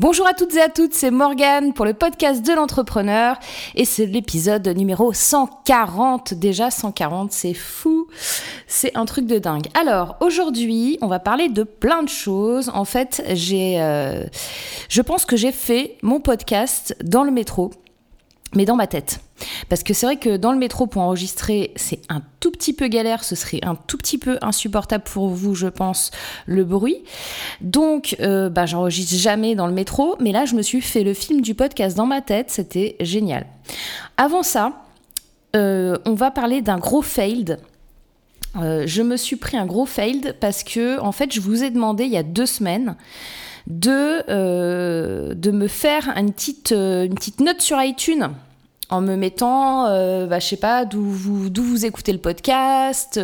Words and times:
Bonjour 0.00 0.28
à 0.28 0.32
toutes 0.32 0.54
et 0.54 0.60
à 0.60 0.68
toutes, 0.68 0.94
c'est 0.94 1.10
Morgane 1.10 1.72
pour 1.72 1.84
le 1.84 1.92
podcast 1.92 2.46
de 2.46 2.52
l'entrepreneur 2.52 3.36
et 3.74 3.84
c'est 3.84 4.06
l'épisode 4.06 4.68
numéro 4.68 5.12
140. 5.12 6.34
Déjà 6.34 6.70
140, 6.70 7.32
c'est 7.32 7.52
fou, 7.52 8.06
c'est 8.68 8.96
un 8.96 9.06
truc 9.06 9.26
de 9.26 9.40
dingue. 9.40 9.66
Alors 9.74 10.16
aujourd'hui, 10.20 10.98
on 11.02 11.08
va 11.08 11.18
parler 11.18 11.48
de 11.48 11.64
plein 11.64 12.04
de 12.04 12.08
choses. 12.08 12.70
En 12.72 12.84
fait, 12.84 13.24
j'ai, 13.32 13.82
euh, 13.82 14.22
je 14.88 15.02
pense 15.02 15.24
que 15.24 15.36
j'ai 15.36 15.50
fait 15.50 15.96
mon 16.02 16.20
podcast 16.20 16.96
dans 17.02 17.24
le 17.24 17.32
métro 17.32 17.72
mais 18.54 18.64
dans 18.64 18.76
ma 18.76 18.86
tête. 18.86 19.20
Parce 19.68 19.82
que 19.82 19.94
c'est 19.94 20.06
vrai 20.06 20.16
que 20.16 20.36
dans 20.36 20.52
le 20.52 20.58
métro, 20.58 20.86
pour 20.86 21.02
enregistrer, 21.02 21.72
c'est 21.76 22.00
un 22.08 22.22
tout 22.40 22.50
petit 22.50 22.72
peu 22.72 22.88
galère, 22.88 23.24
ce 23.24 23.34
serait 23.34 23.60
un 23.62 23.74
tout 23.74 23.98
petit 23.98 24.18
peu 24.18 24.38
insupportable 24.42 25.04
pour 25.04 25.28
vous, 25.28 25.54
je 25.54 25.68
pense, 25.68 26.10
le 26.46 26.64
bruit. 26.64 27.02
Donc, 27.60 28.16
euh, 28.20 28.48
bah, 28.48 28.66
j'enregistre 28.66 29.14
jamais 29.14 29.54
dans 29.54 29.66
le 29.66 29.72
métro, 29.72 30.16
mais 30.20 30.32
là, 30.32 30.44
je 30.44 30.54
me 30.54 30.62
suis 30.62 30.80
fait 30.80 31.04
le 31.04 31.14
film 31.14 31.40
du 31.40 31.54
podcast 31.54 31.96
dans 31.96 32.06
ma 32.06 32.20
tête, 32.20 32.50
c'était 32.50 32.96
génial. 33.00 33.46
Avant 34.16 34.42
ça, 34.42 34.72
euh, 35.56 35.98
on 36.04 36.14
va 36.14 36.30
parler 36.30 36.62
d'un 36.62 36.78
gros 36.78 37.02
failed. 37.02 37.58
Euh, 38.56 38.84
je 38.86 39.02
me 39.02 39.16
suis 39.16 39.36
pris 39.36 39.56
un 39.56 39.66
gros 39.66 39.86
failed 39.86 40.36
parce 40.40 40.64
que, 40.64 40.98
en 41.00 41.12
fait, 41.12 41.32
je 41.32 41.40
vous 41.40 41.62
ai 41.62 41.70
demandé 41.70 42.04
il 42.04 42.10
y 42.10 42.16
a 42.16 42.22
deux 42.22 42.46
semaines 42.46 42.96
de, 43.66 44.22
euh, 44.28 45.34
de 45.34 45.50
me 45.50 45.68
faire 45.68 46.12
une 46.16 46.32
petite, 46.32 46.72
euh, 46.72 47.04
une 47.04 47.14
petite 47.14 47.40
note 47.40 47.60
sur 47.60 47.82
iTunes 47.82 48.30
en 48.90 49.02
me 49.02 49.16
mettant, 49.16 49.86
euh, 49.86 50.26
bah, 50.26 50.38
je 50.38 50.46
sais 50.46 50.56
pas, 50.56 50.86
d'où 50.86 51.02
vous, 51.02 51.50
d'où 51.50 51.62
vous 51.62 51.84
écoutez 51.84 52.10
le 52.10 52.18
podcast, 52.18 53.20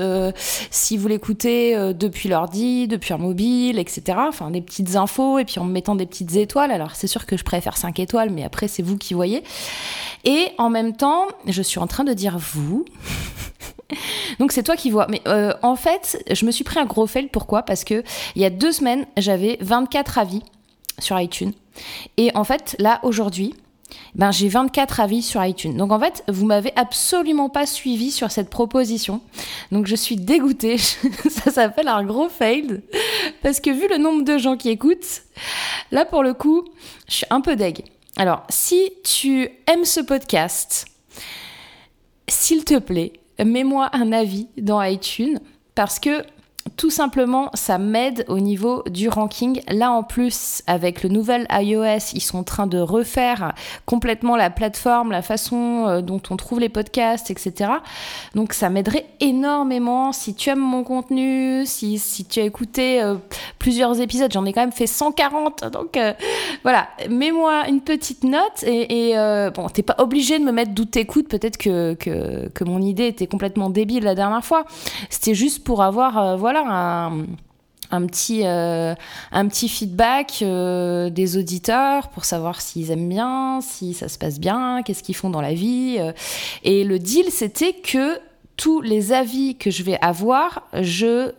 si 0.70 0.98
vous 0.98 1.08
l'écoutez 1.08 1.74
depuis 1.94 2.28
l'ordi, 2.28 2.86
depuis 2.86 3.14
un 3.14 3.18
mobile, 3.18 3.78
etc. 3.78 4.18
Enfin, 4.28 4.50
des 4.50 4.60
petites 4.60 4.96
infos, 4.96 5.38
et 5.38 5.46
puis 5.46 5.58
en 5.60 5.64
me 5.64 5.72
mettant 5.72 5.94
des 5.94 6.04
petites 6.04 6.36
étoiles. 6.36 6.70
Alors, 6.70 6.94
c'est 6.94 7.06
sûr 7.06 7.24
que 7.24 7.38
je 7.38 7.44
préfère 7.44 7.78
5 7.78 7.98
étoiles, 7.98 8.28
mais 8.28 8.44
après, 8.44 8.68
c'est 8.68 8.82
vous 8.82 8.98
qui 8.98 9.14
voyez. 9.14 9.42
Et 10.24 10.48
en 10.58 10.68
même 10.68 10.94
temps, 10.94 11.28
je 11.46 11.62
suis 11.62 11.78
en 11.78 11.86
train 11.86 12.04
de 12.04 12.12
dire 12.12 12.36
vous. 12.36 12.84
Donc 14.38 14.52
c'est 14.52 14.62
toi 14.62 14.76
qui 14.76 14.90
vois. 14.90 15.06
Mais 15.08 15.22
euh, 15.26 15.52
en 15.62 15.76
fait, 15.76 16.22
je 16.30 16.44
me 16.46 16.50
suis 16.50 16.64
pris 16.64 16.78
un 16.78 16.86
gros 16.86 17.06
fail. 17.06 17.28
Pourquoi? 17.28 17.62
Parce 17.62 17.84
que 17.84 18.02
il 18.36 18.42
y 18.42 18.44
a 18.44 18.50
deux 18.50 18.72
semaines, 18.72 19.06
j'avais 19.16 19.58
24 19.60 20.18
avis 20.18 20.42
sur 20.98 21.18
iTunes. 21.20 21.52
Et 22.16 22.30
en 22.36 22.44
fait, 22.44 22.76
là, 22.78 23.00
aujourd'hui, 23.02 23.54
ben, 24.14 24.30
j'ai 24.30 24.48
24 24.48 25.00
avis 25.00 25.22
sur 25.22 25.44
iTunes. 25.44 25.76
Donc 25.76 25.92
en 25.92 25.98
fait, 25.98 26.24
vous 26.28 26.46
m'avez 26.46 26.72
absolument 26.76 27.48
pas 27.48 27.66
suivi 27.66 28.10
sur 28.10 28.30
cette 28.30 28.50
proposition. 28.50 29.20
Donc 29.72 29.86
je 29.86 29.96
suis 29.96 30.16
dégoûtée. 30.16 30.78
Ça 31.28 31.50
s'appelle 31.50 31.88
un 31.88 32.04
gros 32.04 32.28
fail. 32.28 32.80
Parce 33.42 33.60
que 33.60 33.70
vu 33.70 33.88
le 33.88 33.98
nombre 33.98 34.24
de 34.24 34.38
gens 34.38 34.56
qui 34.56 34.70
écoutent, 34.70 35.22
là 35.90 36.04
pour 36.04 36.22
le 36.22 36.34
coup, 36.34 36.64
je 37.08 37.14
suis 37.14 37.26
un 37.30 37.40
peu 37.40 37.56
deg. 37.56 37.84
Alors, 38.16 38.44
si 38.48 38.92
tu 39.02 39.48
aimes 39.66 39.84
ce 39.84 40.00
podcast, 40.00 40.86
s'il 42.28 42.64
te 42.64 42.78
plaît, 42.78 43.12
mets-moi 43.42 43.90
un 43.92 44.12
avis 44.12 44.48
dans 44.58 44.82
iTunes 44.82 45.38
parce 45.74 45.98
que 45.98 46.24
tout 46.76 46.90
simplement, 46.90 47.50
ça 47.54 47.76
m'aide 47.78 48.24
au 48.28 48.40
niveau 48.40 48.82
du 48.90 49.08
ranking. 49.08 49.60
Là, 49.68 49.92
en 49.92 50.02
plus, 50.02 50.62
avec 50.66 51.02
le 51.02 51.10
nouvel 51.10 51.46
iOS, 51.50 52.12
ils 52.14 52.22
sont 52.22 52.38
en 52.38 52.42
train 52.42 52.66
de 52.66 52.78
refaire 52.78 53.52
complètement 53.84 54.34
la 54.34 54.48
plateforme, 54.48 55.12
la 55.12 55.20
façon 55.20 55.86
euh, 55.86 56.00
dont 56.00 56.22
on 56.30 56.36
trouve 56.36 56.60
les 56.60 56.70
podcasts, 56.70 57.30
etc. 57.30 57.70
Donc, 58.34 58.54
ça 58.54 58.70
m'aiderait 58.70 59.06
énormément. 59.20 60.12
Si 60.12 60.34
tu 60.34 60.48
aimes 60.48 60.58
mon 60.58 60.84
contenu, 60.84 61.66
si, 61.66 61.98
si 61.98 62.24
tu 62.24 62.40
as 62.40 62.44
écouté 62.44 63.02
euh, 63.02 63.16
plusieurs 63.58 64.00
épisodes, 64.00 64.32
j'en 64.32 64.46
ai 64.46 64.52
quand 64.54 64.62
même 64.62 64.72
fait 64.72 64.86
140. 64.86 65.70
Donc, 65.70 65.98
euh, 65.98 66.14
voilà, 66.62 66.88
mets-moi 67.10 67.68
une 67.68 67.82
petite 67.82 68.24
note 68.24 68.62
et, 68.62 69.14
bon, 69.54 69.68
t'es 69.68 69.82
pas 69.82 69.96
obligé 69.98 70.38
de 70.38 70.44
me 70.44 70.52
mettre 70.52 70.72
d'où 70.72 70.86
t'écoutes. 70.86 71.28
Peut-être 71.28 71.58
que, 71.58 71.94
que, 71.94 72.48
que, 72.48 72.64
mon 72.64 72.80
idée 72.80 73.06
était 73.06 73.26
complètement 73.26 73.68
débile 73.68 74.04
la 74.04 74.14
dernière 74.14 74.44
fois. 74.44 74.64
C'était 75.10 75.34
juste 75.34 75.62
pour 75.62 75.82
avoir, 75.82 76.38
voilà, 76.38 76.53
un, 76.60 78.06
petit, 78.06 78.42
euh, 78.44 78.94
un 79.32 79.48
petit 79.48 79.68
feedback 79.68 80.40
euh, 80.42 81.10
des 81.10 81.36
auditeurs 81.36 82.08
pour 82.08 82.24
savoir 82.24 82.60
s'ils 82.60 82.90
aiment 82.90 83.08
bien, 83.08 83.60
si 83.60 83.94
ça 83.94 84.08
se 84.08 84.18
passe 84.18 84.38
bien, 84.38 84.82
qu'est-ce 84.82 85.02
qu'ils 85.02 85.16
font 85.16 85.30
dans 85.30 85.40
la 85.40 85.54
vie. 85.54 85.96
Euh. 85.98 86.12
Et 86.62 86.84
le 86.84 86.98
deal, 86.98 87.26
c'était 87.30 87.72
que 87.72 88.18
tous 88.56 88.80
les 88.80 89.12
avis 89.12 89.56
que 89.56 89.70
je 89.70 89.82
vais 89.82 89.98
avoir, 90.00 90.62
je, 90.80 91.32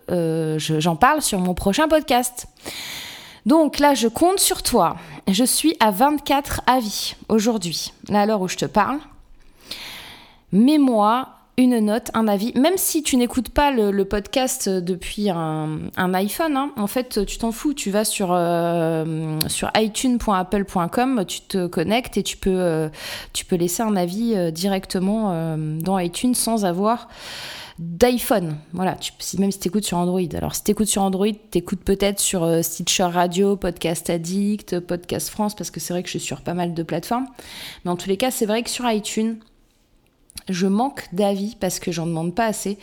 j'en 0.57 0.95
parle 0.95 1.21
sur 1.21 1.39
mon 1.39 1.53
prochain 1.53 1.87
podcast. 1.87 2.47
Donc 3.45 3.79
là, 3.79 3.93
je 3.93 4.07
compte 4.07 4.39
sur 4.39 4.63
toi. 4.63 4.97
Je 5.27 5.43
suis 5.43 5.75
à 5.79 5.91
24 5.91 6.61
avis 6.67 7.15
aujourd'hui, 7.29 7.93
à 8.11 8.25
l'heure 8.25 8.41
où 8.41 8.47
je 8.47 8.57
te 8.57 8.65
parle. 8.65 8.99
Mets-moi 10.51 11.34
une 11.57 11.79
note, 11.79 12.11
un 12.13 12.27
avis, 12.27 12.51
même 12.55 12.77
si 12.77 13.01
tu 13.01 13.16
n'écoutes 13.16 13.49
pas 13.49 13.71
le, 13.71 14.03
podcast 14.03 14.67
depuis 14.67 15.29
un, 15.29 16.13
iPhone, 16.13 16.57
hein, 16.57 16.71
en 16.75 16.88
fait, 16.88 17.25
tu 17.25 17.38
t'en 17.38 17.51
fous, 17.51 17.73
tu 17.73 17.91
vas 17.91 18.03
sur, 18.03 18.29
euh, 18.31 19.39
itunes.apple.com, 19.79 21.23
tu 21.27 21.41
te 21.41 21.67
connectes 21.67 22.17
et 22.17 22.23
tu 22.23 22.38
peux, 22.38 22.49
euh, 22.49 22.89
tu 23.31 23.45
peux 23.45 23.55
laisser 23.55 23.83
un 23.83 23.95
avis 23.95 24.33
euh, 24.35 24.51
directement 24.51 25.55
dans 25.57 25.97
iTunes 25.97 26.35
sans 26.35 26.65
avoir 26.65 27.07
d'iPhone. 27.79 28.57
Voilà, 28.73 28.97
même 29.38 29.51
si 29.51 29.59
tu 29.59 29.67
écoutes 29.67 29.85
sur 29.85 29.97
Android. 29.97 30.21
Alors, 30.35 30.55
si 30.55 30.63
tu 30.63 30.71
écoutes 30.71 30.88
sur 30.88 31.01
Android, 31.01 31.27
tu 31.51 31.57
écoutes 31.57 31.83
peut-être 31.83 32.19
sur 32.19 32.63
Stitcher 32.63 33.03
Radio, 33.03 33.55
Podcast 33.55 34.09
Addict, 34.09 34.79
Podcast 34.79 35.29
France, 35.29 35.55
parce 35.55 35.71
que 35.71 35.79
c'est 35.79 35.94
vrai 35.94 36.03
que 36.03 36.09
je 36.09 36.17
suis 36.17 36.27
sur 36.27 36.41
pas 36.41 36.53
mal 36.53 36.73
de 36.73 36.83
plateformes. 36.83 37.27
Mais 37.83 37.91
en 37.91 37.95
tous 37.95 38.09
les 38.09 38.17
cas, 38.17 38.31
c'est 38.31 38.45
vrai 38.45 38.63
que 38.63 38.69
sur 38.69 38.89
iTunes, 38.89 39.39
je 40.50 40.67
manque 40.67 41.07
d'avis 41.11 41.56
parce 41.59 41.79
que 41.79 41.91
j'en 41.91 42.06
demande 42.06 42.35
pas 42.35 42.45
assez. 42.45 42.78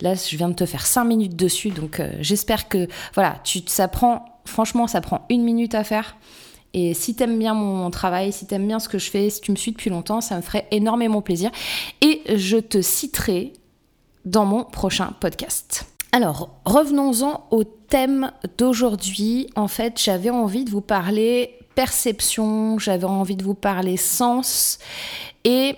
Là, 0.00 0.14
je 0.14 0.36
viens 0.36 0.48
de 0.48 0.54
te 0.54 0.66
faire 0.66 0.86
5 0.86 1.04
minutes 1.04 1.36
dessus, 1.36 1.70
donc 1.70 2.00
euh, 2.00 2.10
j'espère 2.20 2.68
que 2.68 2.88
voilà, 3.14 3.40
tu, 3.44 3.60
ça 3.66 3.88
prend, 3.88 4.40
franchement, 4.44 4.86
ça 4.86 5.00
prend 5.00 5.24
une 5.28 5.42
minute 5.42 5.74
à 5.74 5.84
faire. 5.84 6.16
Et 6.72 6.92
si 6.92 7.14
t'aimes 7.14 7.38
bien 7.38 7.54
mon 7.54 7.88
travail, 7.90 8.32
si 8.32 8.46
t'aimes 8.46 8.66
bien 8.66 8.80
ce 8.80 8.88
que 8.88 8.98
je 8.98 9.08
fais, 9.08 9.30
si 9.30 9.40
tu 9.40 9.52
me 9.52 9.56
suis 9.56 9.70
depuis 9.70 9.90
longtemps, 9.90 10.20
ça 10.20 10.36
me 10.36 10.42
ferait 10.42 10.66
énormément 10.72 11.22
plaisir. 11.22 11.52
Et 12.00 12.22
je 12.34 12.56
te 12.56 12.82
citerai 12.82 13.52
dans 14.24 14.44
mon 14.44 14.64
prochain 14.64 15.14
podcast. 15.20 15.86
Alors, 16.10 16.50
revenons-en 16.64 17.46
au 17.52 17.62
thème 17.62 18.32
d'aujourd'hui. 18.58 19.50
En 19.54 19.68
fait, 19.68 20.00
j'avais 20.02 20.30
envie 20.30 20.64
de 20.64 20.70
vous 20.70 20.80
parler 20.80 21.58
perception, 21.74 22.78
j'avais 22.78 23.04
envie 23.04 23.36
de 23.36 23.44
vous 23.44 23.54
parler 23.54 23.96
sens. 23.96 24.78
Et 25.44 25.76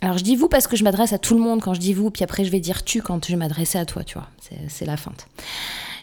alors 0.00 0.16
je 0.16 0.24
dis 0.24 0.36
vous 0.36 0.48
parce 0.48 0.66
que 0.66 0.76
je 0.76 0.84
m'adresse 0.84 1.12
à 1.12 1.18
tout 1.18 1.34
le 1.34 1.40
monde 1.40 1.60
quand 1.60 1.74
je 1.74 1.80
dis 1.80 1.92
vous, 1.92 2.10
puis 2.10 2.24
après 2.24 2.44
je 2.44 2.50
vais 2.50 2.60
dire 2.60 2.84
tu 2.84 3.02
quand 3.02 3.26
je 3.26 3.36
m'adresse 3.36 3.76
à 3.76 3.84
toi, 3.84 4.02
tu 4.02 4.14
vois. 4.14 4.28
C'est 4.68 4.86
la 4.86 4.96
feinte. 4.96 5.26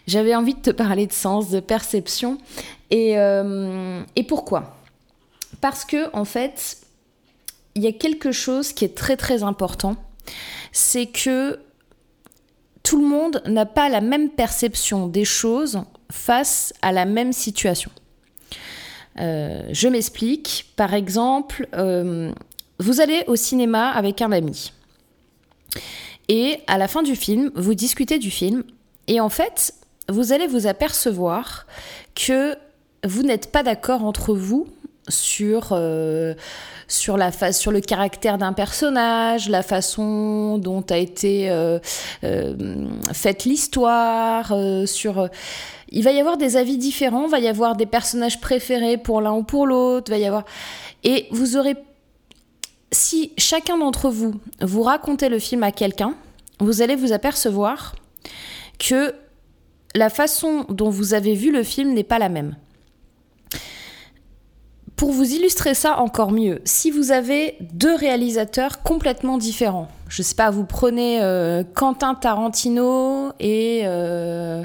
J'avais 0.06 0.34
envie 0.34 0.54
de 0.54 0.60
te 0.60 0.70
parler 0.70 1.06
de 1.06 1.12
sens, 1.12 1.50
de 1.50 1.60
perception. 1.60 2.38
Et, 2.90 3.18
euh, 3.18 4.02
pourquoi? 4.26 4.76
Parce 5.60 5.84
que 5.84 6.14
en 6.14 6.24
fait, 6.24 6.78
il 7.74 7.82
y 7.82 7.86
a 7.86 7.92
quelque 7.92 8.32
chose 8.32 8.72
qui 8.72 8.84
est 8.84 8.96
très 8.96 9.16
très 9.16 9.42
important. 9.42 9.96
C'est 10.72 11.06
que 11.06 11.60
tout 12.82 13.00
le 13.00 13.06
monde 13.06 13.42
n'a 13.46 13.66
pas 13.66 13.88
la 13.88 14.00
même 14.00 14.30
perception 14.30 15.08
des 15.08 15.24
choses 15.24 15.82
face 16.10 16.72
à 16.80 16.92
la 16.92 17.04
même 17.04 17.32
situation. 17.32 17.90
Euh, 19.18 19.68
je 19.72 19.88
m'explique. 19.88 20.72
Par 20.76 20.94
exemple, 20.94 21.68
euh, 21.74 22.32
vous 22.78 23.00
allez 23.00 23.24
au 23.26 23.36
cinéma 23.36 23.90
avec 23.90 24.22
un 24.22 24.32
ami. 24.32 24.72
Et 26.28 26.60
à 26.66 26.78
la 26.78 26.88
fin 26.88 27.02
du 27.02 27.16
film, 27.16 27.50
vous 27.54 27.74
discutez 27.74 28.18
du 28.18 28.30
film. 28.30 28.62
Et 29.06 29.20
en 29.20 29.30
fait, 29.30 29.74
vous 30.08 30.32
allez 30.32 30.46
vous 30.46 30.66
apercevoir 30.66 31.66
que 32.14 32.54
vous 33.04 33.22
n'êtes 33.22 33.50
pas 33.50 33.62
d'accord 33.62 34.04
entre 34.04 34.34
vous 34.34 34.66
sur, 35.08 35.70
euh, 35.72 36.34
sur, 36.86 37.16
la 37.16 37.32
sur 37.52 37.72
le 37.72 37.80
caractère 37.80 38.36
d'un 38.36 38.52
personnage, 38.52 39.48
la 39.48 39.62
façon 39.62 40.58
dont 40.58 40.84
a 40.90 40.98
été 40.98 41.50
euh, 41.50 41.78
euh, 42.24 42.86
faite 43.12 43.44
l'histoire, 43.44 44.52
sur... 44.86 45.28
Il 45.90 46.04
va 46.04 46.12
y 46.12 46.20
avoir 46.20 46.36
des 46.36 46.58
avis 46.58 46.76
différents, 46.76 47.28
va 47.28 47.38
y 47.38 47.48
avoir 47.48 47.74
des 47.74 47.86
personnages 47.86 48.40
préférés 48.40 48.98
pour 48.98 49.22
l'un 49.22 49.32
ou 49.32 49.42
pour 49.42 49.66
l'autre, 49.66 50.10
va 50.10 50.18
y 50.18 50.26
avoir... 50.26 50.44
Et 51.02 51.28
vous 51.30 51.56
aurez 51.56 51.76
si 52.92 53.32
chacun 53.36 53.78
d'entre 53.78 54.10
vous 54.10 54.34
vous 54.60 54.82
racontez 54.82 55.28
le 55.28 55.38
film 55.38 55.62
à 55.62 55.72
quelqu'un, 55.72 56.14
vous 56.60 56.82
allez 56.82 56.96
vous 56.96 57.12
apercevoir 57.12 57.94
que 58.78 59.14
la 59.94 60.10
façon 60.10 60.64
dont 60.68 60.90
vous 60.90 61.14
avez 61.14 61.34
vu 61.34 61.52
le 61.52 61.62
film 61.62 61.92
n'est 61.94 62.04
pas 62.04 62.18
la 62.18 62.28
même. 62.28 62.56
Pour 64.96 65.12
vous 65.12 65.32
illustrer 65.32 65.74
ça 65.74 65.98
encore 66.00 66.32
mieux, 66.32 66.60
si 66.64 66.90
vous 66.90 67.12
avez 67.12 67.56
deux 67.72 67.94
réalisateurs 67.94 68.82
complètement 68.82 69.38
différents, 69.38 69.86
je 70.08 70.22
sais 70.22 70.34
pas, 70.34 70.50
vous 70.50 70.64
prenez 70.64 71.22
euh, 71.22 71.62
Quentin 71.62 72.16
Tarantino 72.16 73.30
et 73.38 73.82
euh, 73.84 74.64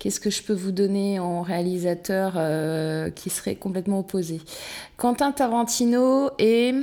qu'est-ce 0.00 0.18
que 0.18 0.30
je 0.30 0.42
peux 0.42 0.52
vous 0.52 0.72
donner 0.72 1.20
en 1.20 1.42
réalisateur 1.42 2.32
euh, 2.36 3.10
qui 3.10 3.30
serait 3.30 3.54
complètement 3.54 4.00
opposé? 4.00 4.40
Quentin 4.96 5.30
Tarantino 5.30 6.30
et 6.40 6.74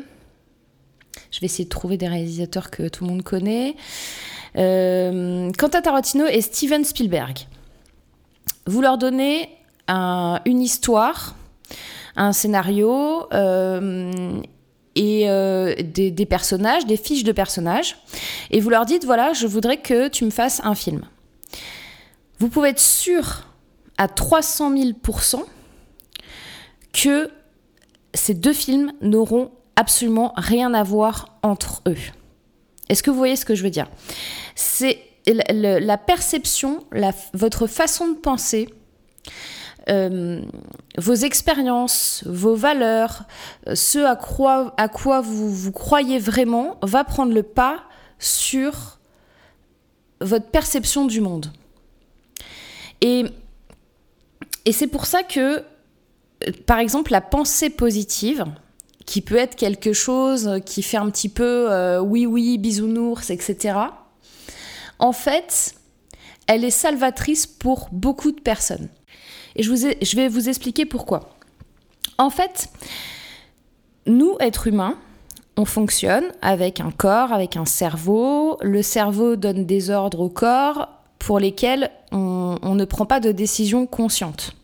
je 1.36 1.42
vais 1.42 1.48
essayer 1.48 1.66
de 1.66 1.70
trouver 1.70 1.98
des 1.98 2.08
réalisateurs 2.08 2.72
que 2.72 2.88
tout 2.88 3.04
le 3.04 3.10
monde 3.10 3.24
connaît. 3.24 3.76
Quentin 4.56 5.82
Tarantino 5.82 6.26
et 6.28 6.40
Steven 6.40 6.86
Spielberg. 6.86 7.40
Vous 8.68 8.80
leur 8.80 8.98
donnez 8.98 9.50
une 9.90 10.62
histoire 10.62 11.36
un 12.16 12.32
scénario 12.32 13.28
euh, 13.34 14.42
et 14.96 15.30
euh, 15.30 15.76
des, 15.84 16.26
personnages, 16.26 16.86
des 16.86 16.98
fiches 16.98 17.26
de 17.26 17.34
personnages, 17.34 17.98
et 18.52 18.62
vous 18.62 18.70
leur 18.70 18.86
dites 18.86 19.04
voilà, 19.04 19.34
je 19.34 19.48
voudrais 19.48 19.78
que 19.78 20.08
tu 20.08 20.24
me 20.24 20.30
fasses 20.30 20.62
un 20.64 20.76
film. 20.76 21.02
Vous 22.40 22.48
pouvez 22.48 22.70
être 22.70 22.80
sûr 22.80 23.44
à 23.98 24.08
300 24.08 24.74
000% 24.74 25.44
que 26.94 27.30
ces 28.14 28.34
deux 28.34 28.54
films 28.54 28.94
n'auront 29.02 29.52
absolument 29.76 30.34
rien 30.36 30.74
à 30.74 30.84
voir 30.84 31.38
entre 31.44 31.82
eux. 31.88 31.98
Est-ce 32.90 33.04
que 33.04 33.10
vous 33.10 33.18
voyez 33.18 33.36
ce 33.36 33.46
que 33.46 33.56
je 33.56 33.64
veux 33.64 33.70
dire? 33.70 33.90
C'est 34.56 35.00
la, 35.28 35.98
perception, 35.98 36.86
votre 37.34 37.68
façon 37.68 38.10
de 38.10 38.16
penser 38.16 38.70
euh, 39.90 40.42
vos 40.98 41.14
expériences, 41.14 42.24
vos 42.26 42.56
valeurs, 42.56 43.24
ce 43.74 44.00
à 44.00 44.16
quoi, 44.88 45.22
vous, 45.22 45.72
croyez 45.72 46.20
vraiment, 46.20 46.78
va 46.82 47.04
prendre 47.04 47.34
le 47.34 47.44
pas 47.44 47.84
sur 48.20 49.00
votre 50.22 50.48
perception 50.48 51.06
du 51.06 51.22
monde. 51.22 51.52
Et 53.02 53.26
c'est 54.72 54.88
pour 54.88 55.06
ça 55.06 55.22
que, 55.24 55.64
par 56.66 56.80
exemple, 56.80 57.12
la 57.12 57.22
pensée 57.22 57.70
positive, 57.70 58.46
qui 59.06 59.22
peut 59.22 59.36
être 59.36 59.56
quelque 59.56 59.94
chose 59.94 60.60
qui 60.66 60.82
fait 60.82 60.98
un 60.98 61.10
petit 61.10 61.30
peu 61.30 61.72
euh, 61.72 62.00
oui 62.00 62.26
oui 62.26 62.58
bisounours, 62.58 63.30
etc. 63.30 63.78
En 65.00 65.12
fait, 65.12 65.76
elle 66.48 66.64
est 66.64 66.72
salvatrice 66.72 67.48
pour 67.48 67.90
beaucoup 67.92 68.32
de 68.32 68.40
personnes. 68.40 68.90
Et 69.56 69.64
je, 69.64 70.16
vais 70.16 70.28
vous 70.28 70.50
expliquer 70.50 70.86
pourquoi. 70.86 71.30
En 72.18 72.30
fait, 72.30 72.70
nous, 74.06 74.36
êtres 74.40 74.68
humains, 74.68 74.98
on 75.58 75.66
fonctionne 75.66 76.26
avec 76.42 76.80
un 76.82 76.92
corps, 76.92 77.32
avec 77.32 77.56
un 77.56 77.66
cerveau. 77.66 78.58
Le 78.62 78.82
cerveau 78.82 79.36
donne 79.38 79.66
des 79.66 79.90
ordres 79.90 80.20
au 80.20 80.30
corps 80.30 80.90
pour 81.20 81.40
lesquels 81.40 81.90
on, 82.12 82.58
ne 82.64 82.86
prend 82.86 83.06
pas 83.06 83.20
de 83.20 83.32
décision 83.32 83.86
consciente. 83.86 84.56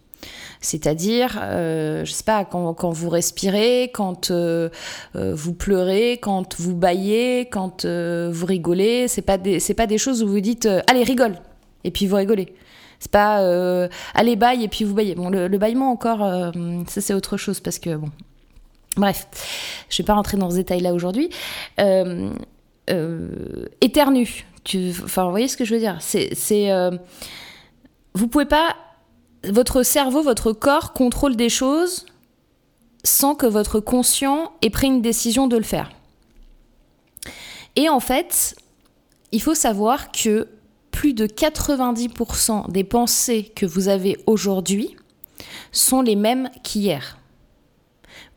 C'est-à-dire, 0.61 1.39
euh, 1.41 2.05
je 2.05 2.11
sais 2.11 2.23
pas, 2.23 2.45
quand, 2.45 2.91
vous 2.91 3.09
respirez, 3.09 3.89
quand 3.93 4.29
euh, 4.29 4.69
euh, 5.15 5.33
vous 5.35 5.53
pleurez, 5.53 6.19
quand 6.21 6.59
vous 6.59 6.75
baillez, 6.75 7.47
quand 7.49 7.85
vous 7.85 8.45
rigolez, 8.45 9.07
c'est 9.07 9.23
pas 9.23 9.37
c'est 9.59 9.73
pas 9.73 9.87
des 9.87 9.97
choses 9.97 10.23
où 10.23 10.27
vous 10.27 10.39
dites 10.39 10.67
allez 10.87 11.03
rigole 11.03 11.35
et 11.83 11.91
puis 11.91 12.07
vous 12.07 12.15
rigolez. 12.15 12.53
C'est 12.99 13.11
pas 13.11 13.41
euh, 13.41 13.87
allez 14.13 14.35
baille 14.35 14.63
et 14.63 14.67
puis 14.67 14.85
vous 14.85 14.93
baillez. 14.93 15.15
Bon, 15.15 15.29
le, 15.29 15.47
le 15.47 15.57
baillement 15.57 15.91
encore, 15.91 16.23
euh, 16.23 16.51
ça 16.87 17.01
c'est 17.01 17.15
autre 17.15 17.35
chose 17.35 17.59
parce 17.59 17.79
que 17.79 17.95
bon. 17.95 18.09
Bref, 18.97 19.27
je 19.89 19.97
vais 19.97 20.05
pas 20.05 20.13
rentrer 20.13 20.37
dans 20.37 20.51
ce 20.51 20.57
détail 20.57 20.81
là 20.81 20.93
aujourd'hui. 20.93 21.29
Euh, 21.79 22.29
euh 22.89 23.65
éternu. 23.81 24.45
Tu, 24.63 24.91
enfin, 25.03 25.23
vous 25.23 25.31
voyez 25.31 25.47
ce 25.47 25.57
que 25.57 25.65
je 25.65 25.73
veux 25.73 25.79
dire? 25.79 25.97
C'est, 25.99 26.35
c'est, 26.35 26.71
euh, 26.71 26.91
vous 28.13 28.27
pouvez 28.27 28.45
pas. 28.45 28.75
Votre 29.43 29.83
cerveau, 29.83 30.21
votre 30.21 30.53
corps 30.53 30.93
contrôle 30.93 31.35
des 31.35 31.49
choses 31.49 32.05
sans 33.03 33.33
que 33.33 33.47
votre 33.47 33.79
conscient 33.79 34.51
ait 34.61 34.69
pris 34.69 34.87
une 34.87 35.01
décision 35.01 35.47
de 35.47 35.57
le 35.57 35.63
faire. 35.63 35.91
Et 37.75 37.89
en 37.89 37.99
fait, 37.99 38.55
il 39.31 39.41
faut 39.41 39.55
savoir 39.55 40.11
que 40.11 40.47
plus 40.91 41.13
de 41.13 41.25
90% 41.25 42.71
des 42.71 42.83
pensées 42.83 43.51
que 43.55 43.65
vous 43.65 43.87
avez 43.87 44.17
aujourd'hui 44.27 44.95
sont 45.71 46.01
les 46.01 46.15
mêmes 46.15 46.49
qu'hier. 46.63 47.17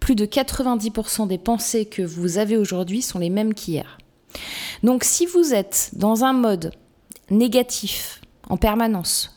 Plus 0.00 0.14
de 0.14 0.24
90% 0.24 1.26
des 1.26 1.38
pensées 1.38 1.84
que 1.84 2.02
vous 2.02 2.38
avez 2.38 2.56
aujourd'hui 2.56 3.02
sont 3.02 3.18
les 3.18 3.30
mêmes 3.30 3.54
qu'hier. 3.54 3.98
Donc 4.82 5.04
si 5.04 5.26
vous 5.26 5.52
êtes 5.52 5.90
dans 5.92 6.24
un 6.24 6.32
mode 6.32 6.72
négatif 7.30 8.20
en 8.48 8.56
permanence, 8.56 9.33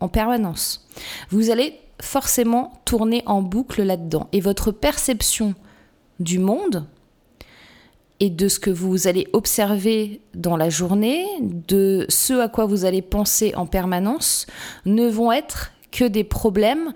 en 0.00 0.08
permanence, 0.08 0.86
vous 1.30 1.50
allez 1.50 1.78
forcément 2.00 2.72
tourner 2.84 3.22
en 3.26 3.42
boucle 3.42 3.82
là-dedans. 3.82 4.28
Et 4.32 4.40
votre 4.40 4.70
perception 4.72 5.54
du 6.20 6.38
monde 6.38 6.86
et 8.20 8.30
de 8.30 8.48
ce 8.48 8.58
que 8.58 8.70
vous 8.70 9.08
allez 9.08 9.26
observer 9.32 10.20
dans 10.34 10.56
la 10.56 10.70
journée, 10.70 11.26
de 11.40 12.06
ce 12.08 12.34
à 12.34 12.48
quoi 12.48 12.66
vous 12.66 12.84
allez 12.84 13.02
penser 13.02 13.54
en 13.56 13.66
permanence, 13.66 14.46
ne 14.86 15.08
vont 15.08 15.32
être 15.32 15.72
que 15.94 16.04
des 16.04 16.24
problèmes 16.24 16.92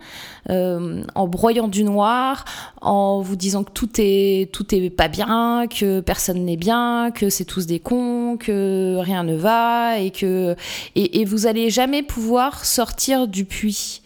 euh, 0.51 1.05
en 1.15 1.29
broyant 1.29 1.69
du 1.69 1.85
noir, 1.85 2.45
en 2.81 3.21
vous 3.21 3.37
disant 3.37 3.63
que 3.63 3.71
tout 3.71 3.89
est 3.99 4.51
tout 4.53 4.75
est 4.75 4.91
pas 4.91 5.07
bien, 5.07 5.67
que 5.69 6.01
personne 6.01 6.45
n'est 6.45 6.57
bien, 6.57 7.13
que 7.13 7.31
c'est 7.31 7.45
tous 7.45 7.67
des 7.67 7.79
cons, 7.79 8.37
que 8.39 8.97
rien 8.99 9.23
ne 9.23 9.37
va 9.37 9.99
et 10.01 10.11
que 10.11 10.57
et, 10.97 11.25
vous 11.25 11.47
allez 11.47 11.71
jamais 11.71 12.03
pouvoir 12.03 12.65
sortir 12.65 13.29
du 13.29 13.45
puits 13.45 14.03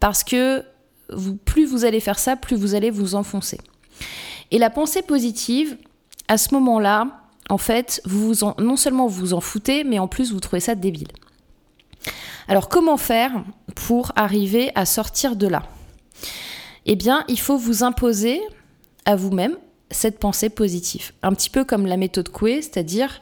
parce 0.00 0.24
que 0.24 0.64
vous, 1.12 1.36
plus 1.36 1.66
vous 1.66 1.84
allez 1.84 2.00
faire 2.00 2.18
ça, 2.18 2.34
plus 2.36 2.56
vous 2.56 2.74
allez 2.74 2.90
vous 2.90 3.14
enfoncer. 3.14 3.58
Et 4.50 4.58
la 4.58 4.70
pensée 4.70 5.02
positive, 5.02 5.76
à 6.28 6.38
ce 6.38 6.54
moment-là, 6.54 7.08
en 7.50 7.58
fait, 7.58 8.00
vous, 8.06 8.32
non 8.58 8.76
seulement 8.76 9.06
vous 9.06 9.20
vous 9.20 9.34
en 9.34 9.40
foutez, 9.40 9.84
mais 9.84 9.98
en 9.98 10.08
plus 10.08 10.32
vous 10.32 10.40
trouvez 10.40 10.60
ça 10.60 10.74
débile. 10.74 11.08
Alors 12.50 12.68
comment 12.68 12.96
faire 12.96 13.44
pour 13.76 14.10
arriver 14.16 14.72
à 14.74 14.84
sortir 14.84 15.36
de 15.36 15.46
là? 15.46 15.62
Eh 16.84 16.96
bien, 16.96 17.24
il 17.28 17.38
faut 17.38 17.56
vous 17.56 17.84
imposer 17.84 18.40
à 19.04 19.14
vous-même 19.14 19.56
cette 19.92 20.18
pensée 20.18 20.50
positive. 20.50 21.12
Un 21.22 21.32
petit 21.32 21.48
peu 21.48 21.64
comme 21.64 21.86
la 21.86 21.96
méthode 21.96 22.28
Coué, 22.28 22.60
c'est-à-dire 22.60 23.20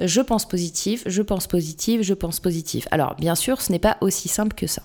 je 0.00 0.20
pense 0.20 0.48
positif, 0.48 1.04
je 1.06 1.22
pense 1.22 1.46
positif, 1.46 2.02
je 2.02 2.14
pense 2.14 2.40
positif. 2.40 2.88
Alors 2.90 3.14
bien 3.14 3.36
sûr, 3.36 3.62
ce 3.62 3.70
n'est 3.70 3.78
pas 3.78 3.96
aussi 4.00 4.26
simple 4.26 4.56
que 4.56 4.66
ça. 4.66 4.82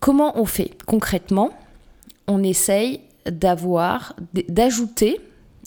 Comment 0.00 0.36
on 0.36 0.44
fait? 0.44 0.72
Concrètement 0.84 1.50
On 2.26 2.42
essaye 2.42 3.02
d'avoir, 3.30 4.16
d'ajouter 4.48 5.20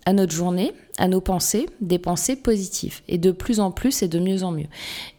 à 0.05 0.12
notre 0.12 0.33
journée, 0.33 0.74
à 0.98 1.07
nos 1.07 1.21
pensées, 1.21 1.69
des 1.79 2.00
pensées 2.00 2.36
positives. 2.36 3.00
Et 3.07 3.17
de 3.17 3.31
plus 3.31 3.62
en 3.62 3.71
plus 3.71 4.03
et 4.03 4.10
de 4.10 4.19
mieux 4.19 4.43
en 4.43 4.51
mieux. 4.51 4.67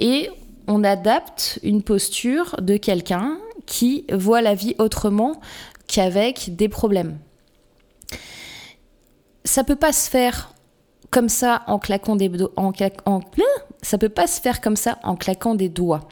Et 0.00 0.28
on 0.72 0.84
adapte 0.84 1.58
une 1.62 1.82
posture 1.82 2.56
de 2.62 2.78
quelqu'un 2.78 3.36
qui 3.66 4.06
voit 4.10 4.40
la 4.40 4.54
vie 4.54 4.74
autrement 4.78 5.38
qu'avec 5.86 6.56
des 6.56 6.70
problèmes. 6.70 7.18
Ça 9.44 9.64
peut 9.64 9.76
pas 9.76 9.92
se 9.92 10.08
faire 10.08 10.54
comme 11.10 11.28
ça 11.28 11.62
en 11.66 11.78
claquant 11.78 12.16
des 12.16 12.30
doigts. 12.30 12.52
En, 12.56 13.20
ça 13.82 13.98
peut 13.98 14.08
pas 14.08 14.26
se 14.26 14.40
faire 14.40 14.62
comme 14.62 14.76
ça 14.76 14.98
en 15.02 15.14
claquant 15.14 15.54
des 15.54 15.68
doigts. 15.68 16.08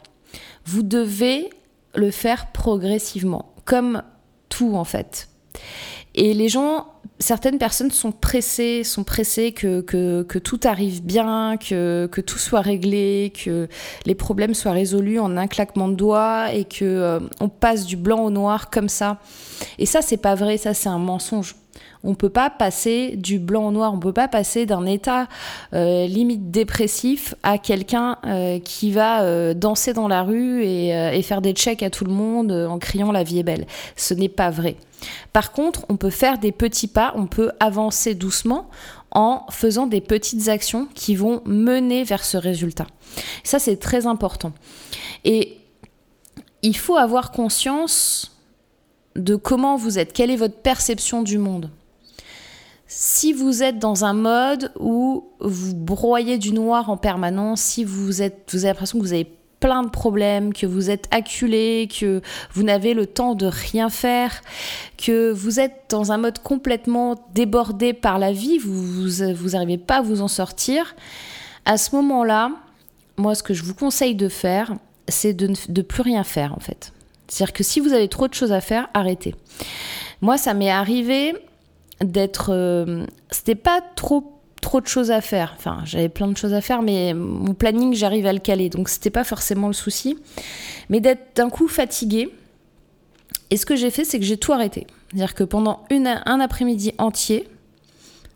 Vous 0.65 0.83
devez 0.83 1.49
le 1.95 2.11
faire 2.11 2.51
progressivement, 2.51 3.55
comme 3.65 4.03
tout 4.49 4.75
en 4.75 4.83
fait. 4.83 5.27
Et 6.15 6.33
les 6.33 6.49
gens 6.49 6.87
certaines 7.21 7.57
personnes 7.57 7.91
sont 7.91 8.11
pressées, 8.11 8.83
sont 8.83 9.03
pressées 9.03 9.51
que, 9.51 9.81
que, 9.81 10.39
tout 10.39 10.59
arrive 10.63 11.03
bien, 11.03 11.57
que, 11.57 12.09
que, 12.11 12.19
tout 12.19 12.37
soit 12.37 12.61
réglé, 12.61 13.31
que 13.43 13.67
les 14.05 14.15
problèmes 14.15 14.53
soient 14.53 14.71
résolus 14.71 15.19
en 15.19 15.37
un 15.37 15.47
claquement 15.47 15.87
de 15.87 15.95
doigts 15.95 16.51
et 16.51 16.65
que 16.65 16.83
euh, 16.83 17.19
on 17.39 17.47
passe 17.47 17.85
du 17.85 17.95
blanc 17.95 18.23
au 18.23 18.29
noir 18.29 18.69
comme 18.69 18.89
ça. 18.89 19.19
Et 19.77 19.85
ça, 19.85 20.01
c'est 20.01 20.17
pas 20.17 20.35
vrai, 20.35 20.57
ça 20.57 20.73
c'est 20.73 20.89
un 20.89 20.99
mensonge. 20.99 21.55
On 22.03 22.15
peut 22.15 22.29
pas 22.29 22.49
passer 22.49 23.15
du 23.15 23.39
blanc 23.39 23.67
au 23.67 23.71
noir, 23.71 23.93
on 23.93 23.99
peut 23.99 24.13
pas 24.13 24.27
passer 24.27 24.65
d'un 24.65 24.85
état 24.85 25.27
euh, 25.73 26.07
limite 26.07 26.51
dépressif 26.51 27.35
à 27.43 27.57
quelqu'un 27.57 28.17
euh, 28.25 28.59
qui 28.59 28.91
va 28.91 29.53
danser 29.53 29.93
dans 29.93 30.07
la 30.07 30.23
rue 30.23 30.63
et, 30.63 30.89
et, 30.89 31.21
faire 31.21 31.41
des 31.41 31.53
checks 31.53 31.83
à 31.83 31.89
tout 31.89 32.05
le 32.05 32.11
monde 32.11 32.51
en 32.51 32.79
criant 32.79 33.11
la 33.11 33.23
vie 33.23 33.39
est 33.39 33.43
belle. 33.43 33.65
Ce 33.95 34.13
n'est 34.13 34.29
pas 34.29 34.49
vrai. 34.49 34.75
Par 35.33 35.51
contre, 35.51 35.85
on 35.89 35.97
peut 35.97 36.09
faire 36.09 36.37
des 36.37 36.51
petits 36.51 36.87
pas, 36.87 37.13
on 37.15 37.25
peut 37.25 37.51
avancer 37.59 38.15
doucement 38.15 38.69
en 39.11 39.45
faisant 39.49 39.87
des 39.87 40.01
petites 40.01 40.47
actions 40.47 40.87
qui 40.95 41.15
vont 41.15 41.41
mener 41.45 42.03
vers 42.03 42.23
ce 42.23 42.37
résultat. 42.37 42.87
Ça, 43.43 43.59
c'est 43.59 43.77
très 43.77 44.07
important. 44.07 44.53
Et 45.25 45.57
il 46.61 46.77
faut 46.77 46.95
avoir 46.95 47.31
conscience 47.31 48.37
de 49.15 49.35
comment 49.35 49.75
vous 49.75 49.99
êtes, 49.99 50.13
quelle 50.13 50.31
est 50.31 50.37
votre 50.37 50.57
perception 50.57 51.21
du 51.21 51.37
monde? 51.37 51.69
Si 52.93 53.31
vous 53.31 53.63
êtes 53.63 53.79
dans 53.79 54.03
un 54.03 54.11
mode 54.11 54.73
où 54.77 55.23
vous 55.39 55.73
broyez 55.73 56.37
du 56.37 56.51
noir 56.51 56.89
en 56.89 56.97
permanence, 56.97 57.61
si 57.61 57.85
vous 57.85 58.21
êtes, 58.21 58.49
vous 58.51 58.65
avez 58.65 58.73
l'impression 58.73 58.99
que 58.99 59.03
vous 59.05 59.13
avez 59.13 59.31
plein 59.61 59.83
de 59.83 59.89
problèmes, 59.89 60.51
que 60.51 60.65
vous 60.65 60.89
êtes 60.89 61.07
acculé, 61.09 61.87
que 61.87 62.21
vous 62.51 62.63
n'avez 62.63 62.93
le 62.93 63.05
temps 63.05 63.33
de 63.33 63.45
rien 63.45 63.89
faire, 63.89 64.41
que 64.97 65.31
vous 65.31 65.61
êtes 65.61 65.85
dans 65.87 66.11
un 66.11 66.17
mode 66.17 66.39
complètement 66.39 67.15
débordé 67.33 67.93
par 67.93 68.19
la 68.19 68.33
vie, 68.33 68.57
vous 68.57 69.05
vous, 69.05 69.49
n'arrivez 69.51 69.77
pas 69.77 69.99
à 69.99 70.01
vous 70.01 70.21
en 70.21 70.27
sortir, 70.27 70.93
à 71.63 71.77
ce 71.77 71.95
moment-là, 71.95 72.51
moi 73.15 73.35
ce 73.35 73.43
que 73.43 73.53
je 73.53 73.63
vous 73.63 73.73
conseille 73.73 74.15
de 74.15 74.27
faire, 74.27 74.73
c'est 75.07 75.33
de 75.33 75.47
ne 75.47 75.81
plus 75.81 76.01
rien 76.01 76.25
faire 76.25 76.53
en 76.53 76.59
fait. 76.59 76.91
C'est-à-dire 77.29 77.53
que 77.53 77.63
si 77.63 77.79
vous 77.79 77.93
avez 77.93 78.09
trop 78.09 78.27
de 78.27 78.33
choses 78.33 78.51
à 78.51 78.59
faire, 78.59 78.89
arrêtez. 78.93 79.33
Moi, 80.19 80.37
ça 80.37 80.53
m'est 80.53 80.69
arrivé 80.69 81.33
d'être. 82.03 82.51
Euh, 82.53 83.05
c'était 83.29 83.55
pas 83.55 83.81
trop 83.95 84.37
trop 84.61 84.79
de 84.79 84.87
choses 84.87 85.11
à 85.11 85.21
faire. 85.21 85.53
Enfin, 85.57 85.81
j'avais 85.85 86.09
plein 86.09 86.27
de 86.27 86.37
choses 86.37 86.53
à 86.53 86.61
faire, 86.61 86.81
mais 86.81 87.13
mon 87.13 87.53
planning, 87.53 87.93
j'arrive 87.93 88.27
à 88.27 88.33
le 88.33 88.39
caler, 88.39 88.69
donc 88.69 88.89
c'était 88.89 89.09
pas 89.09 89.23
forcément 89.23 89.67
le 89.67 89.73
souci. 89.73 90.17
Mais 90.89 90.99
d'être 90.99 91.35
d'un 91.35 91.49
coup 91.49 91.67
fatiguée. 91.67 92.29
Et 93.49 93.57
ce 93.57 93.65
que 93.65 93.75
j'ai 93.75 93.89
fait, 93.89 94.05
c'est 94.05 94.19
que 94.19 94.25
j'ai 94.25 94.37
tout 94.37 94.53
arrêté. 94.53 94.87
C'est-à-dire 95.09 95.35
que 95.35 95.43
pendant 95.43 95.83
un 95.91 96.39
après-midi 96.39 96.93
entier, 96.99 97.49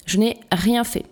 je 0.06 0.18
n'ai 0.18 0.40
rien 0.52 0.84
fait. 0.84 1.06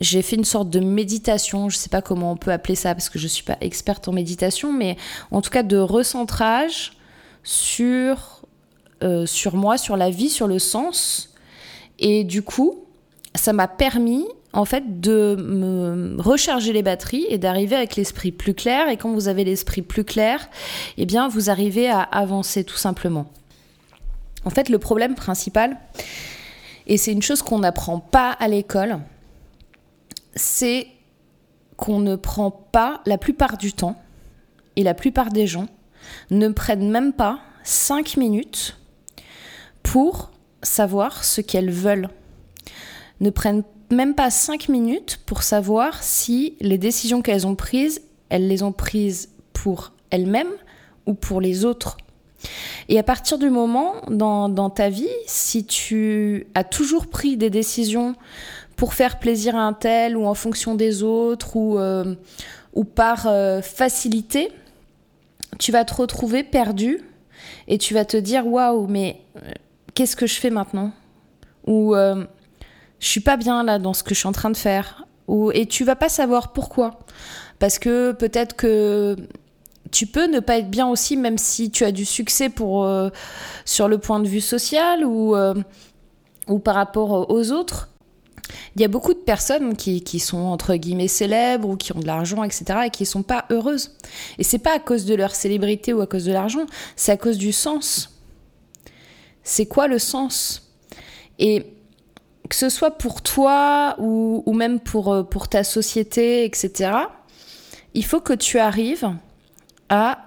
J'ai 0.00 0.22
fait 0.22 0.36
une 0.36 0.44
sorte 0.44 0.70
de 0.70 0.80
méditation, 0.80 1.68
je 1.68 1.76
ne 1.76 1.80
sais 1.80 1.88
pas 1.88 2.02
comment 2.02 2.32
on 2.32 2.36
peut 2.36 2.52
appeler 2.52 2.74
ça 2.74 2.94
parce 2.94 3.08
que 3.08 3.18
je 3.18 3.24
ne 3.24 3.28
suis 3.28 3.44
pas 3.44 3.56
experte 3.60 4.08
en 4.08 4.12
méditation, 4.12 4.72
mais 4.72 4.96
en 5.30 5.40
tout 5.40 5.50
cas 5.50 5.62
de 5.62 5.78
recentrage 5.78 6.92
sur, 7.42 8.42
euh, 9.02 9.24
sur 9.24 9.56
moi, 9.56 9.78
sur 9.78 9.96
la 9.96 10.10
vie, 10.10 10.28
sur 10.28 10.48
le 10.48 10.58
sens. 10.58 11.34
Et 11.98 12.24
du 12.24 12.42
coup, 12.42 12.84
ça 13.34 13.52
m'a 13.52 13.68
permis 13.68 14.26
en 14.52 14.64
fait 14.64 15.00
de 15.00 15.36
me 15.38 16.16
recharger 16.20 16.72
les 16.72 16.82
batteries 16.82 17.26
et 17.28 17.36
d'arriver 17.38 17.76
avec 17.76 17.96
l'esprit 17.96 18.32
plus 18.32 18.54
clair. 18.54 18.88
Et 18.88 18.96
quand 18.96 19.12
vous 19.12 19.28
avez 19.28 19.44
l'esprit 19.44 19.82
plus 19.82 20.04
clair, 20.04 20.48
eh 20.96 21.06
bien 21.06 21.28
vous 21.28 21.50
arrivez 21.50 21.88
à 21.90 22.00
avancer 22.00 22.64
tout 22.64 22.76
simplement. 22.76 23.26
En 24.44 24.50
fait, 24.50 24.68
le 24.68 24.78
problème 24.78 25.14
principal, 25.14 25.76
et 26.86 26.96
c'est 26.96 27.12
une 27.12 27.22
chose 27.22 27.42
qu'on 27.42 27.58
n'apprend 27.58 27.98
pas 27.98 28.30
à 28.30 28.48
l'école, 28.48 29.00
c'est 30.36 30.86
qu'on 31.76 31.98
ne 31.98 32.16
prend 32.16 32.50
pas, 32.50 33.00
la 33.06 33.18
plupart 33.18 33.58
du 33.58 33.72
temps, 33.72 34.00
et 34.76 34.84
la 34.84 34.94
plupart 34.94 35.30
des 35.30 35.46
gens, 35.46 35.66
ne 36.30 36.48
prennent 36.48 36.90
même 36.90 37.12
pas 37.12 37.40
5 37.64 38.16
minutes 38.16 38.78
pour 39.82 40.30
savoir 40.66 41.24
ce 41.24 41.40
qu'elles 41.40 41.70
veulent. 41.70 42.08
Ne 43.20 43.30
prennent 43.30 43.62
même 43.90 44.14
pas 44.14 44.30
5 44.30 44.68
minutes 44.68 45.20
pour 45.26 45.42
savoir 45.42 46.02
si 46.02 46.56
les 46.60 46.78
décisions 46.78 47.22
qu'elles 47.22 47.46
ont 47.46 47.54
prises, 47.54 48.02
elles 48.28 48.48
les 48.48 48.62
ont 48.62 48.72
prises 48.72 49.30
pour 49.52 49.92
elles-mêmes 50.10 50.52
ou 51.06 51.14
pour 51.14 51.40
les 51.40 51.64
autres. 51.64 51.96
Et 52.88 52.98
à 52.98 53.02
partir 53.02 53.38
du 53.38 53.50
moment 53.50 53.94
dans, 54.10 54.48
dans 54.48 54.70
ta 54.70 54.88
vie, 54.88 55.08
si 55.26 55.64
tu 55.64 56.46
as 56.54 56.64
toujours 56.64 57.06
pris 57.06 57.36
des 57.36 57.50
décisions 57.50 58.14
pour 58.76 58.94
faire 58.94 59.18
plaisir 59.18 59.56
à 59.56 59.60
un 59.60 59.72
tel 59.72 60.16
ou 60.16 60.26
en 60.26 60.34
fonction 60.34 60.74
des 60.74 61.02
autres 61.02 61.56
ou, 61.56 61.78
euh, 61.78 62.14
ou 62.74 62.84
par 62.84 63.26
euh, 63.26 63.62
facilité, 63.62 64.50
tu 65.58 65.72
vas 65.72 65.84
te 65.84 65.94
retrouver 65.94 66.44
perdu 66.44 67.00
et 67.68 67.78
tu 67.78 67.94
vas 67.94 68.04
te 68.04 68.16
dire 68.16 68.46
waouh, 68.46 68.86
mais 68.86 69.20
euh, 69.36 69.50
qu'est-ce 69.96 70.14
que 70.14 70.26
je 70.26 70.38
fais 70.38 70.50
maintenant 70.50 70.92
Ou 71.66 71.94
je 71.96 73.08
suis 73.08 73.20
pas 73.20 73.36
bien 73.36 73.64
là 73.64 73.80
dans 73.80 73.94
ce 73.94 74.04
que 74.04 74.14
je 74.14 74.20
suis 74.20 74.28
en 74.28 74.32
train 74.32 74.50
de 74.50 74.56
faire. 74.56 75.06
Et 75.54 75.66
tu 75.66 75.84
vas 75.84 75.96
pas 75.96 76.08
savoir 76.08 76.52
pourquoi. 76.52 77.00
Parce 77.58 77.80
que 77.80 78.12
peut-être 78.12 78.54
que 78.54 79.16
tu 79.90 80.06
peux 80.06 80.26
ne 80.26 80.40
pas 80.40 80.58
être 80.58 80.70
bien 80.70 80.86
aussi, 80.86 81.16
même 81.16 81.38
si 81.38 81.70
tu 81.70 81.84
as 81.84 81.92
du 81.92 82.04
succès 82.04 82.48
pour, 82.48 82.88
sur 83.64 83.88
le 83.88 83.98
point 83.98 84.20
de 84.20 84.28
vue 84.28 84.40
social 84.40 85.04
ou, 85.04 85.34
ou 86.46 86.58
par 86.58 86.74
rapport 86.74 87.30
aux 87.30 87.50
autres. 87.50 87.88
Il 88.76 88.82
y 88.82 88.84
a 88.84 88.88
beaucoup 88.88 89.14
de 89.14 89.18
personnes 89.18 89.76
qui, 89.76 90.20
sont 90.20 90.38
entre 90.38 90.74
guillemets 90.76 91.08
célèbres 91.08 91.68
ou 91.68 91.76
qui 91.76 91.94
ont 91.96 92.00
de 92.00 92.06
l'argent, 92.06 92.44
etc., 92.44 92.80
et 92.86 92.90
qui 92.90 93.02
ne 93.02 93.08
sont 93.08 93.22
pas 93.22 93.46
heureuses. 93.50 93.96
Et 94.38 94.44
c'est 94.44 94.58
pas 94.58 94.74
à 94.74 94.78
cause 94.78 95.04
de 95.04 95.14
leur 95.14 95.34
célébrité 95.34 95.92
ou 95.92 96.00
à 96.00 96.06
cause 96.06 96.24
de 96.24 96.32
l'argent, 96.32 96.66
c'est 96.94 97.12
à 97.12 97.16
cause 97.16 97.38
du 97.38 97.52
sens. 97.52 98.15
C'est 99.46 99.66
quoi 99.66 99.86
le 99.86 100.00
sens? 100.00 100.72
Et 101.38 101.72
que 102.50 102.56
ce 102.56 102.68
soit 102.68 102.98
pour 102.98 103.22
toi 103.22 103.94
ou, 103.98 104.52
même 104.52 104.80
pour, 104.80 105.12
euh, 105.12 105.22
pour 105.22 105.48
ta 105.48 105.62
société, 105.62 106.44
etc., 106.44 106.90
il 107.94 108.04
faut 108.04 108.20
que 108.20 108.32
tu 108.32 108.58
arrives 108.58 109.08
à 109.88 110.18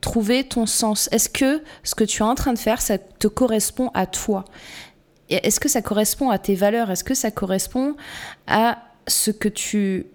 trouver 0.00 0.44
ton 0.44 0.64
sens. 0.64 1.08
Est-ce 1.10 1.28
que 1.28 1.60
ce 1.82 1.96
que 1.96 2.04
tu 2.04 2.22
es 2.22 2.24
en 2.24 2.36
train 2.36 2.52
de 2.52 2.58
faire, 2.58 2.80
ça 2.80 2.98
te 2.98 3.26
correspond 3.26 3.90
à 3.94 4.06
toi? 4.06 4.44
Est-ce 5.28 5.58
que 5.58 5.68
ça 5.68 5.82
correspond 5.82 6.30
à 6.30 6.38
tes 6.38 6.54
valeurs? 6.54 6.88
Est-ce 6.88 7.02
que 7.02 7.14
ça 7.14 7.32
correspond 7.32 7.96
à 8.46 8.78
ce 9.08 9.32
que 9.32 9.48
tu... 9.48 10.06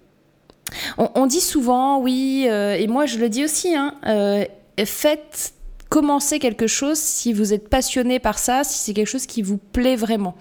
On, 0.97 1.27
dit 1.27 1.41
souvent, 1.41 1.99
oui, 1.99 2.47
euh, 2.47 2.75
et 2.75 2.87
moi 2.87 3.05
je 3.05 3.19
le 3.19 3.27
dis 3.27 3.43
aussi, 3.43 3.75
hein, 3.75 3.95
euh, 4.07 4.45
faites 4.85 5.53
commencer 5.93 6.39
quelque 6.39 6.65
chose 6.65 6.97
si 6.97 7.33
vous 7.33 7.53
êtes 7.53 7.69
passionné 7.69 8.17
par 8.17 8.39
ça, 8.39 8.63
si 8.63 8.79
c'est 8.79 8.95
quelque 8.95 9.07
chose 9.07 9.27
qui 9.27 9.43
vous 9.43 9.59
plaît 9.59 9.95
vraiment. 9.95 10.33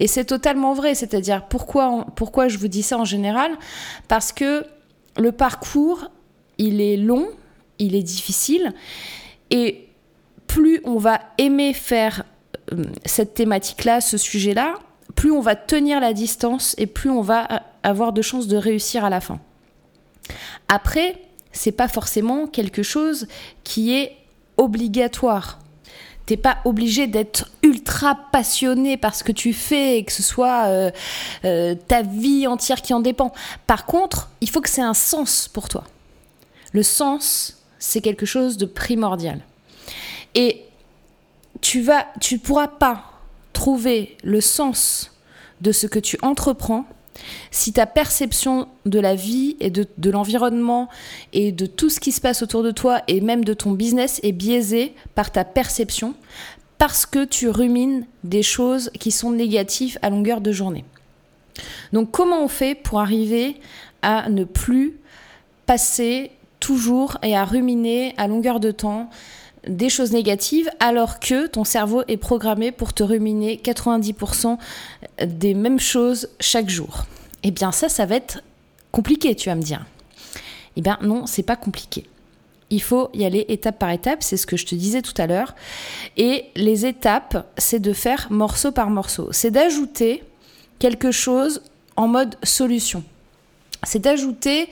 Et 0.00 0.06
c'est 0.06 0.24
totalement 0.24 0.72
vrai, 0.72 0.94
c'est-à-dire 0.94 1.44
pourquoi, 1.44 2.06
pourquoi 2.16 2.48
je 2.48 2.56
vous 2.56 2.68
dis 2.68 2.82
ça 2.82 2.96
en 2.96 3.04
général? 3.04 3.52
Parce 4.08 4.32
que 4.32 4.64
le 5.18 5.30
parcours, 5.30 6.10
il 6.56 6.80
est 6.80 6.96
long, 6.96 7.28
il 7.78 7.94
est 7.94 8.02
difficile, 8.02 8.72
et 9.50 9.88
plus 10.46 10.80
on 10.84 10.96
va 10.96 11.20
aimer 11.36 11.74
faire 11.74 12.24
euh, 12.72 12.84
cette 13.04 13.34
thématique-là, 13.34 14.00
ce 14.00 14.16
sujet-là, 14.16 14.72
plus 15.14 15.32
on 15.32 15.40
va 15.40 15.54
tenir 15.54 16.00
la 16.00 16.14
distance 16.14 16.74
et 16.78 16.86
plus 16.86 17.10
on 17.10 17.20
va 17.20 17.62
avoir 17.82 18.14
de 18.14 18.22
chances 18.22 18.46
de 18.46 18.56
réussir 18.56 19.04
à 19.04 19.10
la 19.10 19.20
fin. 19.20 19.38
Après, 20.68 21.20
c'est 21.52 21.72
pas 21.72 21.88
forcément 21.88 22.46
quelque 22.46 22.82
chose 22.82 23.28
qui 23.64 23.94
est 23.94 24.17
obligatoire. 24.58 25.58
T'es 26.26 26.36
pas 26.36 26.58
obligé 26.66 27.06
d'être 27.06 27.48
ultra 27.62 28.14
passionné 28.32 28.98
par 28.98 29.14
ce 29.14 29.24
que 29.24 29.32
tu 29.32 29.54
fais 29.54 29.98
et 29.98 30.04
que 30.04 30.12
ce 30.12 30.22
soit 30.22 30.66
euh, 30.66 30.90
euh, 31.46 31.74
ta 31.74 32.02
vie 32.02 32.46
entière 32.46 32.82
qui 32.82 32.92
en 32.92 33.00
dépend. 33.00 33.32
Par 33.66 33.86
contre, 33.86 34.28
il 34.42 34.50
faut 34.50 34.60
que 34.60 34.68
c'est 34.68 34.82
un 34.82 34.92
sens 34.92 35.48
pour 35.48 35.70
toi. 35.70 35.84
Le 36.72 36.82
sens, 36.82 37.62
c'est 37.78 38.02
quelque 38.02 38.26
chose 38.26 38.58
de 38.58 38.66
primordial. 38.66 39.40
Et 40.34 40.64
tu 41.62 41.80
vas, 41.80 42.06
tu 42.20 42.38
pourras 42.38 42.68
pas 42.68 43.04
trouver 43.54 44.16
le 44.22 44.42
sens 44.42 45.12
de 45.62 45.72
ce 45.72 45.86
que 45.86 45.98
tu 45.98 46.18
entreprends 46.22 46.84
si 47.50 47.72
ta 47.72 47.86
perception 47.86 48.68
de 48.86 48.98
la 48.98 49.14
vie 49.14 49.56
et 49.60 49.70
de, 49.70 50.10
l'environnement 50.10 50.88
et 51.32 51.52
de 51.52 51.66
tout 51.66 51.90
ce 51.90 52.00
qui 52.00 52.12
se 52.12 52.20
passe 52.20 52.42
autour 52.42 52.62
de 52.62 52.70
toi 52.70 53.02
et 53.08 53.20
même 53.20 53.44
de 53.44 53.54
ton 53.54 53.72
business 53.72 54.20
est 54.22 54.32
biaisée 54.32 54.94
par 55.14 55.32
ta 55.32 55.44
perception 55.44 56.14
parce 56.78 57.06
que 57.06 57.24
tu 57.24 57.48
rumines 57.48 58.06
des 58.24 58.42
choses 58.42 58.90
qui 58.98 59.10
sont 59.10 59.32
négatives 59.32 59.98
à 60.02 60.10
longueur 60.10 60.40
de 60.40 60.52
journée. 60.52 60.84
Donc 61.92 62.10
comment 62.10 62.42
on 62.42 62.48
fait 62.48 62.74
pour 62.74 63.00
arriver 63.00 63.56
à 64.02 64.28
ne 64.28 64.44
plus 64.44 64.96
passer 65.66 66.30
toujours 66.60 67.18
et 67.22 67.36
à 67.36 67.44
ruminer 67.44 68.14
à 68.16 68.28
longueur 68.28 68.60
de 68.60 68.70
temps 68.70 69.10
des 69.68 69.88
choses 69.88 70.12
négatives 70.12 70.70
alors 70.80 71.20
que 71.20 71.46
ton 71.46 71.64
cerveau 71.64 72.02
est 72.08 72.16
programmé 72.16 72.72
pour 72.72 72.92
te 72.92 73.02
ruminer 73.02 73.60
90% 73.62 74.58
des 75.24 75.54
mêmes 75.54 75.80
choses 75.80 76.28
chaque 76.40 76.68
jour. 76.68 77.04
Eh 77.42 77.50
bien 77.50 77.72
ça, 77.72 77.88
ça 77.88 78.06
va 78.06 78.16
être 78.16 78.42
compliqué, 78.90 79.34
tu 79.34 79.48
vas 79.48 79.54
me 79.54 79.62
dire. 79.62 79.84
Eh 80.76 80.80
bien 80.80 80.98
non, 81.02 81.26
c'est 81.26 81.42
pas 81.42 81.56
compliqué. 81.56 82.04
Il 82.70 82.82
faut 82.82 83.08
y 83.14 83.24
aller 83.24 83.46
étape 83.48 83.78
par 83.78 83.90
étape, 83.90 84.22
c'est 84.22 84.36
ce 84.36 84.46
que 84.46 84.56
je 84.56 84.66
te 84.66 84.74
disais 84.74 85.00
tout 85.00 85.14
à 85.16 85.26
l'heure. 85.26 85.54
Et 86.16 86.46
les 86.54 86.84
étapes, 86.84 87.46
c'est 87.56 87.80
de 87.80 87.92
faire 87.92 88.26
morceau 88.30 88.72
par 88.72 88.90
morceau. 88.90 89.28
C'est 89.32 89.50
d'ajouter 89.50 90.22
quelque 90.78 91.10
chose 91.10 91.62
en 91.96 92.08
mode 92.08 92.36
solution. 92.42 93.02
C'est 93.84 94.00
d'ajouter 94.00 94.68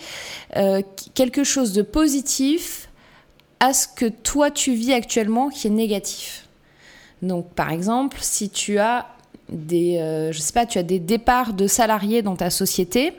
euh, 0.57 0.83
quelque 1.15 1.45
chose 1.45 1.73
de 1.73 1.83
positif 1.83 2.86
à 3.61 3.73
ce 3.73 3.89
que 3.89 4.07
toi 4.07 4.51
tu 4.51 4.75
vis 4.75 4.93
actuellement 4.93 5.49
qui 5.49 5.67
est 5.67 5.71
négatif. 5.71 6.49
Donc 7.23 7.49
par 7.55 7.71
exemple, 7.71 8.19
si 8.21 8.51
tu 8.51 8.79
as 8.79 9.07
des, 9.49 9.99
euh, 9.99 10.33
je 10.33 10.41
sais 10.41 10.53
pas, 10.53 10.67
tu 10.67 10.79
as 10.79 10.83
des 10.83 10.99
départs 10.99 11.53
de 11.53 11.67
salariés 11.67 12.23
dans 12.23 12.37
ta 12.37 12.51
société, 12.51 13.13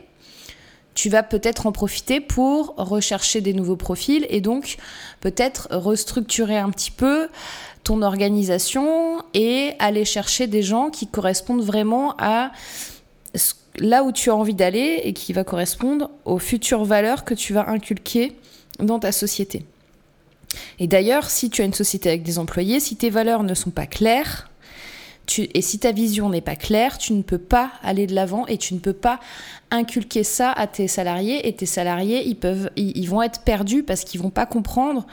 tu 0.94 1.10
vas 1.10 1.24
peut-être 1.24 1.68
en 1.68 1.72
profiter 1.72 2.20
pour 2.20 2.74
rechercher 2.76 3.40
des 3.40 3.54
nouveaux 3.54 3.76
profils 3.76 4.26
et 4.30 4.42
donc 4.42 4.78
peut-être 5.22 5.68
restructurer 5.72 6.58
un 6.58 6.72
petit 6.72 6.92
peu 6.92 7.30
ton 7.84 8.02
organisation 8.02 9.22
et 9.34 9.74
aller 9.80 10.06
chercher 10.06 10.48
des 10.48 10.64
gens 10.64 10.90
qui 10.90 11.08
correspondent 11.08 11.64
vraiment 11.64 12.16
à 12.18 12.52
là 13.78 14.04
où 14.04 14.12
tu 14.12 14.32
as 14.32 14.36
envie 14.36 14.56
d'aller 14.56 15.02
et 15.04 15.14
qui 15.14 15.34
va 15.34 15.44
correspondre 15.44 16.10
aux 16.26 16.40
futures 16.40 16.84
valeurs 16.84 17.26
que 17.26 17.36
tu 17.36 17.54
vas 17.54 17.70
inculquer 17.70 18.36
dans 18.80 18.98
ta 18.98 19.12
société. 19.12 19.66
Et 20.80 20.88
d'ailleurs, 20.88 21.30
si 21.30 21.50
tu 21.50 21.62
as 21.62 21.66
une 21.66 21.74
société 21.74 22.10
avec 22.10 22.24
des 22.24 22.40
employés, 22.40 22.80
si 22.80 22.96
tes 22.96 23.10
valeurs 23.10 23.44
ne 23.44 23.54
sont 23.54 23.72
pas 23.72 23.86
claires, 23.86 24.50
et 25.38 25.62
si 25.62 25.80
ta 25.80 25.92
vision 25.92 26.30
n'est 26.30 26.42
pas 26.42 26.56
claire, 26.56 26.98
tu 26.98 27.14
ne 27.14 27.22
peux 27.22 27.38
pas 27.38 27.72
aller 27.84 28.08
de 28.08 28.16
l'avant 28.16 28.48
et 28.48 28.58
tu 28.58 28.74
ne 28.74 28.80
peux 28.80 28.94
pas 28.94 29.20
inculquer 29.72 30.24
ça 30.24 30.52
à 30.52 30.68
tes 30.68 30.88
salariés. 30.88 31.48
Et 31.48 31.54
tes 31.54 31.66
salariés, 31.66 32.26
ils, 32.26 32.38
peuvent, 32.38 32.70
ils, 32.78 33.06
vont 33.08 33.22
être 33.22 33.42
perdus 33.42 33.84
parce 33.84 34.06
qu'ils 34.06 34.22
vont 34.22 34.30
pas 34.30 34.46
comprendre. 34.46 35.06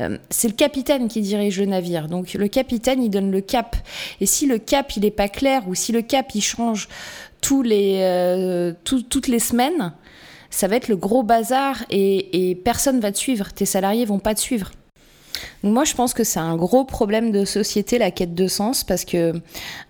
Euh, 0.00 0.18
c'est 0.28 0.48
le 0.48 0.54
capitaine 0.54 1.08
qui 1.08 1.22
dirige 1.22 1.58
le 1.58 1.66
navire. 1.66 2.08
Donc 2.08 2.34
le 2.34 2.48
capitaine, 2.48 3.02
il 3.02 3.08
donne 3.08 3.30
le 3.30 3.40
cap. 3.40 3.76
Et 4.20 4.26
si 4.26 4.46
le 4.46 4.58
cap, 4.58 4.94
il 4.96 5.02
n'est 5.02 5.10
pas 5.10 5.28
clair 5.28 5.66
ou 5.66 5.74
si 5.74 5.92
le 5.92 6.02
cap, 6.02 6.34
il 6.34 6.42
change 6.42 6.88
euh, 7.52 8.72
toutes 8.84 9.28
les 9.28 9.38
semaines, 9.38 9.92
ça 10.54 10.68
va 10.68 10.76
être 10.76 10.88
le 10.88 10.96
gros 10.96 11.22
bazar 11.22 11.84
et, 11.90 12.50
et 12.50 12.54
personne 12.54 13.00
va 13.00 13.12
te 13.12 13.18
suivre. 13.18 13.52
Tes 13.52 13.66
salariés 13.66 14.04
vont 14.04 14.18
pas 14.18 14.34
te 14.34 14.40
suivre 14.40 14.70
moi, 15.62 15.84
je 15.84 15.94
pense 15.94 16.14
que 16.14 16.24
c'est 16.24 16.40
un 16.40 16.56
gros 16.56 16.84
problème 16.84 17.30
de 17.32 17.44
société, 17.44 17.98
la 17.98 18.10
quête 18.10 18.34
de 18.34 18.46
sens, 18.46 18.84
parce 18.84 19.04
que, 19.04 19.32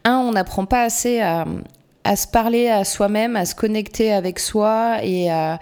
un, 0.04 0.18
on 0.18 0.32
n'apprend 0.32 0.66
pas 0.66 0.82
assez 0.82 1.20
à, 1.20 1.46
se 2.16 2.26
parler 2.26 2.68
à 2.68 2.84
soi-même, 2.84 3.34
à 3.36 3.44
se 3.44 3.54
connecter 3.54 4.12
avec 4.12 4.38
soi 4.38 4.98
et 5.02 5.30
à, 5.30 5.58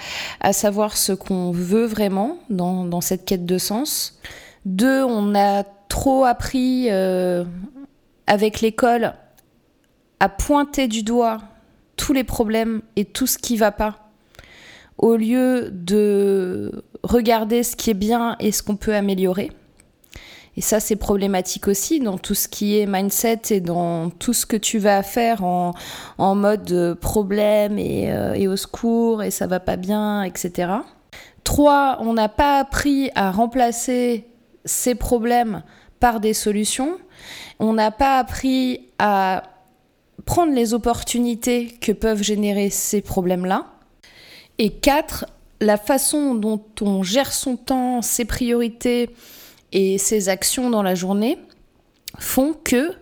savoir 0.53 0.97
ce 0.97 1.13
qu'on 1.13 1.51
veut 1.51 1.87
vraiment 1.87 2.39
dans, 2.51 3.01
cette 3.01 3.25
quête 3.25 3.47
de 3.47 3.59
sens. 3.59 4.19
Deux, 4.65 5.03
on 5.03 5.35
a 5.35 5.65
trop 5.89 6.25
appris 6.25 6.89
euh, 6.91 7.45
avec 8.27 8.61
l'école 8.61 9.15
à 10.21 10.29
pointer 10.29 10.89
du 10.89 11.03
doigt 11.03 11.39
tous 11.97 12.13
les 12.13 12.25
problèmes 12.25 12.83
et 12.97 13.05
tout 13.05 13.27
ce 13.27 13.39
qui 13.39 13.57
va 13.57 13.73
pas, 13.73 14.02
au 15.03 15.17
lieu 15.17 15.69
de 15.71 16.85
regarder 17.03 17.65
ce 17.65 17.77
qui 17.77 17.91
est 17.91 17.95
bien 17.95 18.37
et 18.41 18.53
ce 18.53 18.63
qu'on 18.63 18.77
peut 18.77 18.95
améliorer. 18.95 19.51
Et 20.57 20.61
ça, 20.61 20.81
c'est 20.81 20.97
problématique 20.97 21.67
aussi 21.67 21.99
dans 21.99 22.19
tout 22.19 22.35
ce 22.35 22.47
qui 22.47 22.79
est 22.79 22.87
mindset 22.87 23.41
et 23.51 23.61
dans 23.61 24.11
tout 24.11 24.33
ce 24.33 24.47
que 24.47 24.57
tu 24.57 24.79
vas 24.79 25.03
faire 25.03 25.45
en, 25.45 25.75
mode 26.19 26.97
problème 27.01 27.79
et, 27.79 28.13
euh, 28.13 28.35
et, 28.35 28.49
au 28.49 28.57
secours 28.57 29.23
et 29.23 29.31
ça 29.31 29.47
va 29.47 29.61
pas 29.61 29.77
bien, 29.77 30.23
etc. 30.23 30.73
Trois, 31.43 31.99
on 32.01 32.13
n'a 32.13 32.29
pas 32.29 32.59
appris 32.59 33.11
à 33.15 33.33
remplacer 33.33 34.27
ces 34.65 34.95
problèmes 34.95 35.63
par 36.01 36.21
des 36.21 36.35
solutions. 36.35 36.99
On 37.59 37.73
n'a 37.73 37.91
pas 37.91 38.19
appris 38.19 38.89
à 38.99 39.45
prendre 40.27 40.53
les 40.53 40.75
opportunités 40.75 41.69
que 41.81 41.93
peuvent 41.93 42.23
générer 42.23 42.71
ces 42.71 43.01
problèmes-là. 43.01 43.67
Et 44.63 44.71
quatre, 44.71 45.27
la 45.61 45.77
façon 45.77 46.37
dont 46.37 46.63
on 46.83 47.03
gère 47.03 47.33
son 47.33 47.57
temps, 47.57 48.01
ses 48.01 48.25
priorités, 48.25 49.11
et 49.73 49.99
ces 49.99 50.29
actions 50.29 50.71
dans 50.71 50.85
la 50.85 50.95
journée 50.95 51.37
font 52.21 52.55
que 52.63 52.93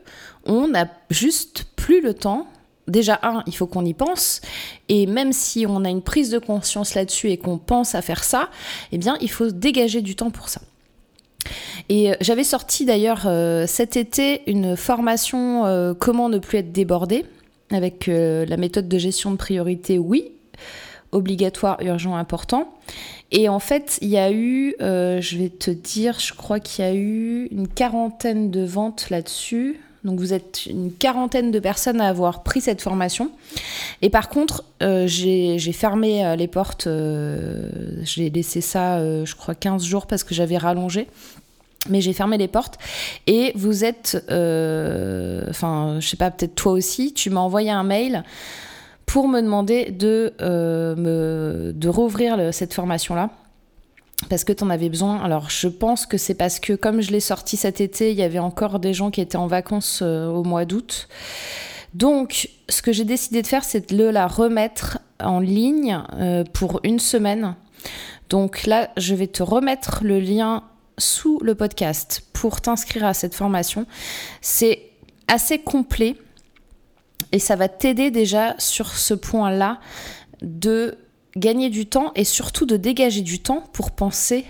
on 0.47 0.69
n'a 0.69 0.89
juste 1.11 1.67
plus 1.77 2.01
le 2.01 2.15
temps. 2.15 2.47
Déjà, 2.89 3.21
un, 3.23 3.43
il 3.47 3.55
faut 3.55 3.67
qu'on 3.67 3.85
y 3.85 3.93
pense. 3.93 4.41
Et 4.89 5.05
même 5.05 5.35
si 5.35 5.67
on 5.69 5.85
a 5.85 5.91
une 5.91 6.01
prise 6.01 6.31
de 6.31 6.39
conscience 6.39 6.95
là-dessus 6.95 7.29
et 7.29 7.37
qu'on 7.37 7.59
pense 7.59 7.95
à 7.95 8.01
faire 8.01 8.25
ça, 8.25 8.49
eh 8.91 8.97
bien, 8.97 9.19
il 9.21 9.31
faut 9.31 9.51
dégager 9.51 10.01
du 10.01 10.17
temps 10.17 10.31
pour 10.31 10.49
ça. 10.49 10.63
Et 11.91 12.11
euh, 12.11 12.15
j'avais 12.23 12.43
sorti 12.43 12.87
d'ailleurs 12.87 13.25
euh, 13.27 13.67
cet 13.67 13.99
été 13.99 14.51
une 14.51 14.79
formation 14.79 15.67
euh, 15.67 15.93
Comment 15.93 16.31
ne 16.31 16.39
plus 16.39 16.57
être 16.57 16.73
débordé 16.73 17.27
avec 17.71 18.07
la 18.09 18.57
méthode 18.57 18.89
de 18.89 18.99
gestion 18.99 19.31
de 19.31 19.37
priorité, 19.37 19.99
oui, 19.99 20.33
obligatoire, 21.13 21.79
urgent, 21.83 22.17
important. 22.17 22.73
Et 23.33 23.49
en 23.49 23.61
fait, 23.61 23.99
il 24.01 24.09
y 24.09 24.19
a 24.19 24.33
eu, 24.33 24.75
euh, 24.81 25.21
je 25.21 25.39
vais 25.39 25.49
te 25.49 25.71
dire, 25.71 26.19
je 26.19 26.35
crois 26.35 26.61
qu'il 26.61 26.85
y 26.85 26.89
a 26.89 26.95
eu 26.95 27.47
une 27.53 27.69
quarantaine 27.69 28.51
de 28.51 28.65
ventes 28.65 29.11
là-dessus. 29.11 29.81
Donc 30.03 30.19
vous 30.19 30.33
êtes 30.33 30.65
une 30.67 30.93
quarantaine 30.93 31.51
de 31.51 31.59
personnes 31.59 32.01
à 32.01 32.09
avoir 32.09 32.43
pris 32.43 32.63
cette 32.63 32.81
formation. 32.81 33.31
Et 34.03 34.09
par 34.09 34.31
contre, 34.31 34.65
euh, 34.83 35.07
j'ai 35.07 35.73
fermé 35.73 36.25
euh, 36.25 36.37
les 36.37 36.49
portes, 36.49 36.89
j'ai 38.03 38.31
laissé 38.31 38.61
ça, 38.61 38.99
je 39.25 39.35
crois, 39.37 39.55
15 39.55 39.85
jours 39.85 40.07
parce 40.07 40.25
que 40.25 40.35
j'avais 40.35 40.57
rallongé. 40.57 41.07
Mais 41.89 42.03
j'ai 42.03 42.13
fermé 42.13 42.37
les 42.37 42.49
portes 42.49 42.79
et 43.27 43.53
vous 43.55 43.85
êtes, 43.85 44.17
enfin, 44.29 45.99
je 45.99 46.09
sais 46.09 46.17
pas, 46.17 46.31
peut-être 46.31 46.55
toi 46.55 46.73
aussi, 46.73 47.15
tu 47.15 47.31
m'as 47.31 47.41
envoyé 47.41 47.71
un 47.71 47.85
mail 47.85 48.23
pour 49.11 49.27
me 49.27 49.41
demander 49.41 49.91
de, 49.91 50.35
euh, 50.41 50.95
me, 50.95 51.73
de 51.73 51.89
rouvrir 51.89 52.55
cette 52.55 52.73
formation-là 52.73 53.31
parce 54.29 54.45
que 54.45 54.53
tu 54.53 54.63
en 54.63 54.71
avais 54.71 54.89
besoin. 54.89 55.21
Alors 55.21 55.51
je 55.51 55.67
pense 55.67 56.07
que 56.07 56.17
c'est 56.17 56.35
parce 56.35 56.61
que 56.61 56.75
comme 56.75 57.01
je 57.01 57.11
l'ai 57.11 57.19
sorti 57.19 57.57
cet 57.57 57.81
été, 57.81 58.13
il 58.13 58.17
y 58.17 58.23
avait 58.23 58.39
encore 58.39 58.79
des 58.79 58.95
gens 58.95 59.11
qui 59.11 59.21
étaient 59.21 59.37
en 59.37 59.49
vacances 59.49 59.99
euh, 60.03 60.29
au 60.29 60.45
mois 60.45 60.65
d'août. 60.65 61.09
Donc 61.93 62.51
ce 62.69 62.83
que 62.83 62.93
j'ai 62.93 63.03
décidé 63.03 63.43
de 63.43 63.49
faire, 63.49 63.65
c'est 63.65 63.93
de 63.93 64.05
la 64.05 64.29
remettre 64.29 65.01
en 65.19 65.41
ligne 65.41 65.99
euh, 66.13 66.45
pour 66.53 66.79
une 66.85 67.01
semaine. 67.01 67.57
Donc 68.29 68.65
là, 68.65 68.91
je 68.97 69.17
vais 69.17 69.27
te 69.27 69.43
remettre 69.43 70.03
le 70.05 70.21
lien 70.21 70.63
sous 70.99 71.41
le 71.43 71.57
podcast 71.57 72.23
pour 72.33 72.61
t'inscrire 72.61 73.07
à 73.07 73.15
cette 73.15 73.35
formation. 73.35 73.87
C'est 74.41 74.83
assez 75.27 75.59
complet. 75.59 76.15
Et 77.33 77.39
ça 77.39 77.57
va 77.57 77.69
t'aider 77.69 78.11
déjà 78.11 78.55
sur 78.59 78.97
ce 78.97 79.15
point-là 79.15 79.81
de 80.43 80.99
gagner 81.37 81.71
du 81.71 81.87
temps 81.87 82.13
et 82.15 82.25
surtout 82.25 82.67
de 82.67 82.77
dégager 82.77 83.23
du 83.23 83.41
temps 83.41 83.65
pour 83.73 83.93
penser 83.93 84.45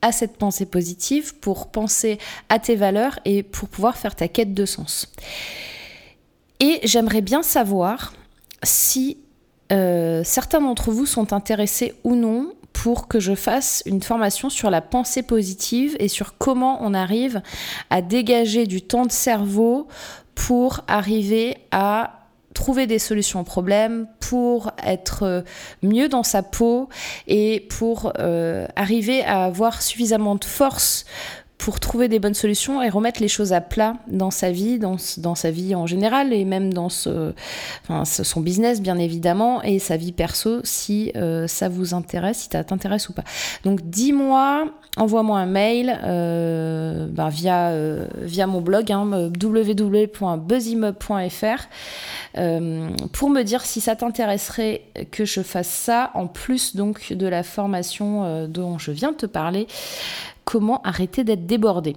à 0.00 0.12
cette 0.12 0.36
pensée 0.36 0.66
positive, 0.66 1.38
pour 1.38 1.70
penser 1.70 2.18
à 2.48 2.58
tes 2.58 2.74
valeurs 2.74 3.18
et 3.24 3.42
pour 3.42 3.68
pouvoir 3.68 3.96
faire 3.96 4.16
ta 4.16 4.28
quête 4.28 4.54
de 4.54 4.66
sens. 4.66 5.12
Et 6.58 6.80
j'aimerais 6.84 7.20
bien 7.20 7.42
savoir 7.42 8.12
si 8.62 9.18
euh, 9.72 10.22
certains 10.24 10.60
d'entre 10.60 10.90
vous 10.90 11.06
sont 11.06 11.32
intéressés 11.32 11.94
ou 12.04 12.16
non 12.16 12.52
pour 12.72 13.06
que 13.06 13.20
je 13.20 13.34
fasse 13.34 13.82
une 13.86 14.02
formation 14.02 14.50
sur 14.50 14.70
la 14.70 14.80
pensée 14.80 15.22
positive 15.22 15.96
et 16.00 16.08
sur 16.08 16.36
comment 16.38 16.78
on 16.80 16.94
arrive 16.94 17.42
à 17.90 18.02
dégager 18.02 18.66
du 18.66 18.82
temps 18.82 19.06
de 19.06 19.12
cerveau 19.12 19.86
pour 20.34 20.80
arriver 20.88 21.58
à 21.70 22.21
trouver 22.52 22.86
des 22.86 22.98
solutions 22.98 23.40
aux 23.40 23.44
problèmes, 23.44 24.06
pour 24.20 24.72
être 24.84 25.22
euh, 25.24 25.42
mieux 25.82 26.08
dans 26.08 26.22
sa 26.22 26.42
peau 26.42 26.88
et 27.26 27.66
pour 27.68 28.12
euh, 28.18 28.66
arriver 28.76 29.22
à 29.24 29.44
avoir 29.44 29.82
suffisamment 29.82 30.36
de 30.36 30.44
force 30.44 31.04
pour 31.62 31.78
trouver 31.78 32.08
des 32.08 32.18
bonnes 32.18 32.34
solutions 32.34 32.82
et 32.82 32.88
remettre 32.88 33.20
les 33.20 33.28
choses 33.28 33.52
à 33.52 33.60
plat 33.60 33.94
dans 34.08 34.32
sa 34.32 34.50
vie, 34.50 34.80
dans, 34.80 34.96
dans 35.18 35.36
sa 35.36 35.52
vie 35.52 35.76
en 35.76 35.86
général 35.86 36.32
et 36.32 36.44
même 36.44 36.74
dans 36.74 36.88
son 36.88 38.40
business 38.40 38.82
bien 38.82 38.98
évidemment 38.98 39.62
et 39.62 39.78
sa 39.78 39.96
vie 39.96 40.10
perso 40.10 40.58
si 40.64 41.12
euh, 41.14 41.46
ça 41.46 41.68
vous 41.68 41.94
intéresse, 41.94 42.38
si 42.38 42.48
ça 42.50 42.64
t'intéresse 42.64 43.08
ou 43.10 43.12
pas. 43.12 43.22
Donc 43.62 43.80
dis-moi, 43.80 44.72
envoie-moi 44.96 45.38
un 45.38 45.46
mail 45.46 46.00
euh, 46.02 47.06
ben, 47.08 47.28
via, 47.28 47.68
euh, 47.68 48.08
via 48.22 48.48
mon 48.48 48.60
blog 48.60 48.90
hein, 48.90 49.08
pour 53.12 53.30
me 53.30 53.42
dire 53.42 53.60
si 53.60 53.80
ça 53.80 53.94
t'intéresserait 53.94 54.82
que 55.12 55.24
je 55.24 55.42
fasse 55.42 55.68
ça 55.68 56.10
en 56.14 56.26
plus 56.26 56.74
donc 56.74 57.12
de 57.12 57.26
la 57.28 57.44
formation 57.44 58.48
dont 58.48 58.78
je 58.78 58.90
viens 58.90 59.12
de 59.12 59.16
te 59.16 59.26
parler 59.26 59.68
comment 60.44 60.80
arrêter 60.82 61.24
d'être 61.24 61.46
débordé. 61.46 61.96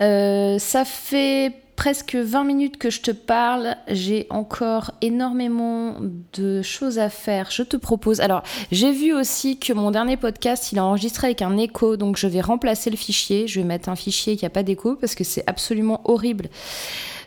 Euh, 0.00 0.58
ça 0.58 0.84
fait 0.84 1.52
presque 1.78 2.16
20 2.16 2.44
minutes 2.44 2.76
que 2.76 2.90
je 2.90 3.00
te 3.00 3.12
parle. 3.12 3.76
J'ai 3.86 4.26
encore 4.30 4.90
énormément 5.00 5.94
de 6.34 6.60
choses 6.60 6.98
à 6.98 7.08
faire. 7.08 7.50
Je 7.50 7.62
te 7.62 7.76
propose. 7.76 8.20
Alors, 8.20 8.42
j'ai 8.72 8.90
vu 8.90 9.14
aussi 9.14 9.58
que 9.58 9.72
mon 9.72 9.92
dernier 9.92 10.16
podcast, 10.16 10.72
il 10.72 10.78
a 10.78 10.84
enregistré 10.84 11.28
avec 11.28 11.40
un 11.40 11.56
écho. 11.56 11.96
Donc, 11.96 12.16
je 12.16 12.26
vais 12.26 12.40
remplacer 12.40 12.90
le 12.90 12.96
fichier. 12.96 13.46
Je 13.46 13.60
vais 13.60 13.66
mettre 13.66 13.88
un 13.88 13.96
fichier 13.96 14.36
qui 14.36 14.44
n'a 14.44 14.50
pas 14.50 14.64
d'écho 14.64 14.96
parce 14.96 15.14
que 15.14 15.24
c'est 15.24 15.44
absolument 15.46 16.00
horrible 16.04 16.48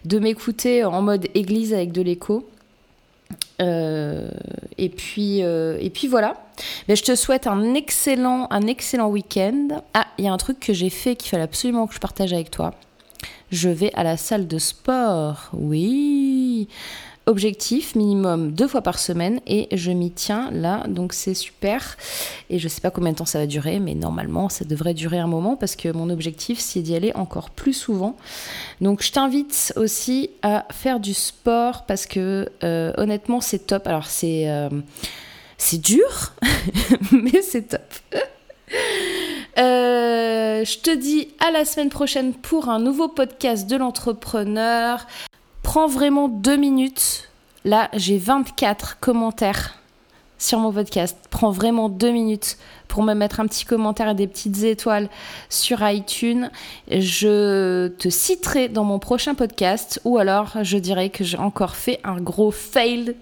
de 0.04 0.20
m'écouter 0.20 0.84
en 0.84 1.02
mode 1.02 1.28
église 1.34 1.74
avec 1.74 1.94
de 1.94 2.02
l'écho. 2.02 2.46
Euh, 3.62 4.30
et, 4.78 4.90
puis, 4.90 5.44
euh, 5.44 5.78
et 5.80 5.90
puis 5.90 6.08
voilà. 6.08 6.36
Mais 6.88 6.96
je 6.96 7.04
te 7.04 7.16
souhaite 7.16 7.48
un 7.48 7.74
excellent, 7.74 8.48
un 8.50 8.68
excellent 8.68 9.10
week-end. 9.10 9.82
Ah, 9.94 10.08
il 10.18 10.26
y 10.26 10.28
a 10.28 10.34
un 10.34 10.38
truc 10.38 10.60
que 10.60 10.74
j'ai 10.74 10.90
fait 10.90 11.16
qu'il 11.16 11.30
fallait 11.30 11.44
absolument 11.44 11.88
que 11.88 11.94
je 11.94 12.00
partage 12.00 12.34
avec 12.34 12.52
toi. 12.52 12.74
Je 13.52 13.70
vais 13.70 13.92
à 13.94 14.04
la 14.04 14.18
salle 14.18 14.48
de 14.48 14.58
sport. 14.58 15.50
Oui. 15.54 16.68
Objectif 17.32 17.96
minimum 17.96 18.52
deux 18.52 18.68
fois 18.68 18.82
par 18.82 19.00
semaine 19.00 19.40
et 19.48 19.68
je 19.72 19.92
m'y 19.92 20.12
tiens 20.12 20.52
là, 20.52 20.86
donc 20.88 21.14
c'est 21.14 21.34
super. 21.34 21.98
Et 22.50 22.60
je 22.60 22.68
sais 22.68 22.82
pas 22.82 22.92
combien 22.92 23.14
de 23.14 23.18
temps 23.18 23.26
ça 23.26 23.40
va 23.40 23.48
durer, 23.48 23.80
mais 23.80 23.96
normalement 23.96 24.50
ça 24.50 24.66
devrait 24.66 24.94
durer 24.94 25.18
un 25.18 25.28
moment 25.28 25.56
parce 25.56 25.76
que 25.76 25.92
mon 25.92 26.10
objectif 26.10 26.60
c'est 26.60 26.82
d'y 26.82 26.96
aller 26.96 27.12
encore 27.16 27.50
plus 27.50 27.74
souvent. 27.74 28.16
Donc 28.82 29.02
je 29.02 29.12
t'invite 29.12 29.74
aussi 29.78 30.30
à 30.44 30.68
faire 30.72 31.00
du 31.00 31.14
sport 31.14 31.86
parce 31.86 32.06
que 32.06 32.50
euh, 32.64 32.94
honnêtement 32.98 33.42
c'est 33.42 33.66
top. 33.66 33.88
Alors 33.88 34.06
c'est 34.06 34.50
euh, 34.50 34.70
dur, 35.74 36.34
mais 37.12 37.42
c'est 37.42 37.70
top. 37.70 37.82
Euh, 39.58 40.64
je 40.64 40.78
te 40.80 40.96
dis 40.96 41.30
à 41.40 41.52
la 41.52 41.66
semaine 41.66 41.90
prochaine 41.90 42.34
pour 42.34 42.70
un 42.70 42.80
nouveau 42.80 43.08
podcast 43.08 43.70
de 43.70 43.76
l'entrepreneur. 43.76 45.08
Prends 45.72 45.88
vraiment 45.88 46.28
deux 46.28 46.58
minutes. 46.58 47.30
Là, 47.64 47.88
j'ai 47.94 48.18
24 48.18 49.00
commentaires 49.00 49.80
sur 50.38 50.60
mon 50.60 50.74
podcast. 50.74 51.18
Prends 51.30 51.52
vraiment 51.52 51.88
deux 51.88 52.12
minutes 52.12 52.58
pour 52.90 53.04
me 53.04 53.14
mettre 53.14 53.40
un 53.40 53.48
petit 53.48 53.64
commentaire 53.64 54.10
et 54.10 54.14
des 54.14 54.28
petites 54.28 54.64
étoiles 54.64 55.08
sur 55.48 55.78
iTunes. 55.88 56.52
Je 56.90 57.88
te 57.88 58.10
citerai 58.10 58.68
dans 58.68 58.84
mon 58.84 59.00
prochain 59.00 59.34
podcast 59.34 60.02
ou 60.04 60.18
alors 60.18 60.62
je 60.62 60.78
dirais 60.78 61.10
que 61.10 61.24
j'ai 61.24 61.38
encore 61.38 61.78
fait 61.78 62.02
un 62.04 62.20
gros 62.20 62.52
fail. 62.52 63.16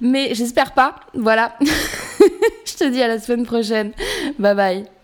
Mais 0.00 0.36
j'espère 0.36 0.72
pas. 0.72 0.94
Voilà. 1.14 1.56
je 2.64 2.74
te 2.76 2.88
dis 2.88 3.02
à 3.02 3.08
la 3.08 3.18
semaine 3.18 3.44
prochaine. 3.44 3.90
Bye 4.38 4.54
bye. 4.54 4.95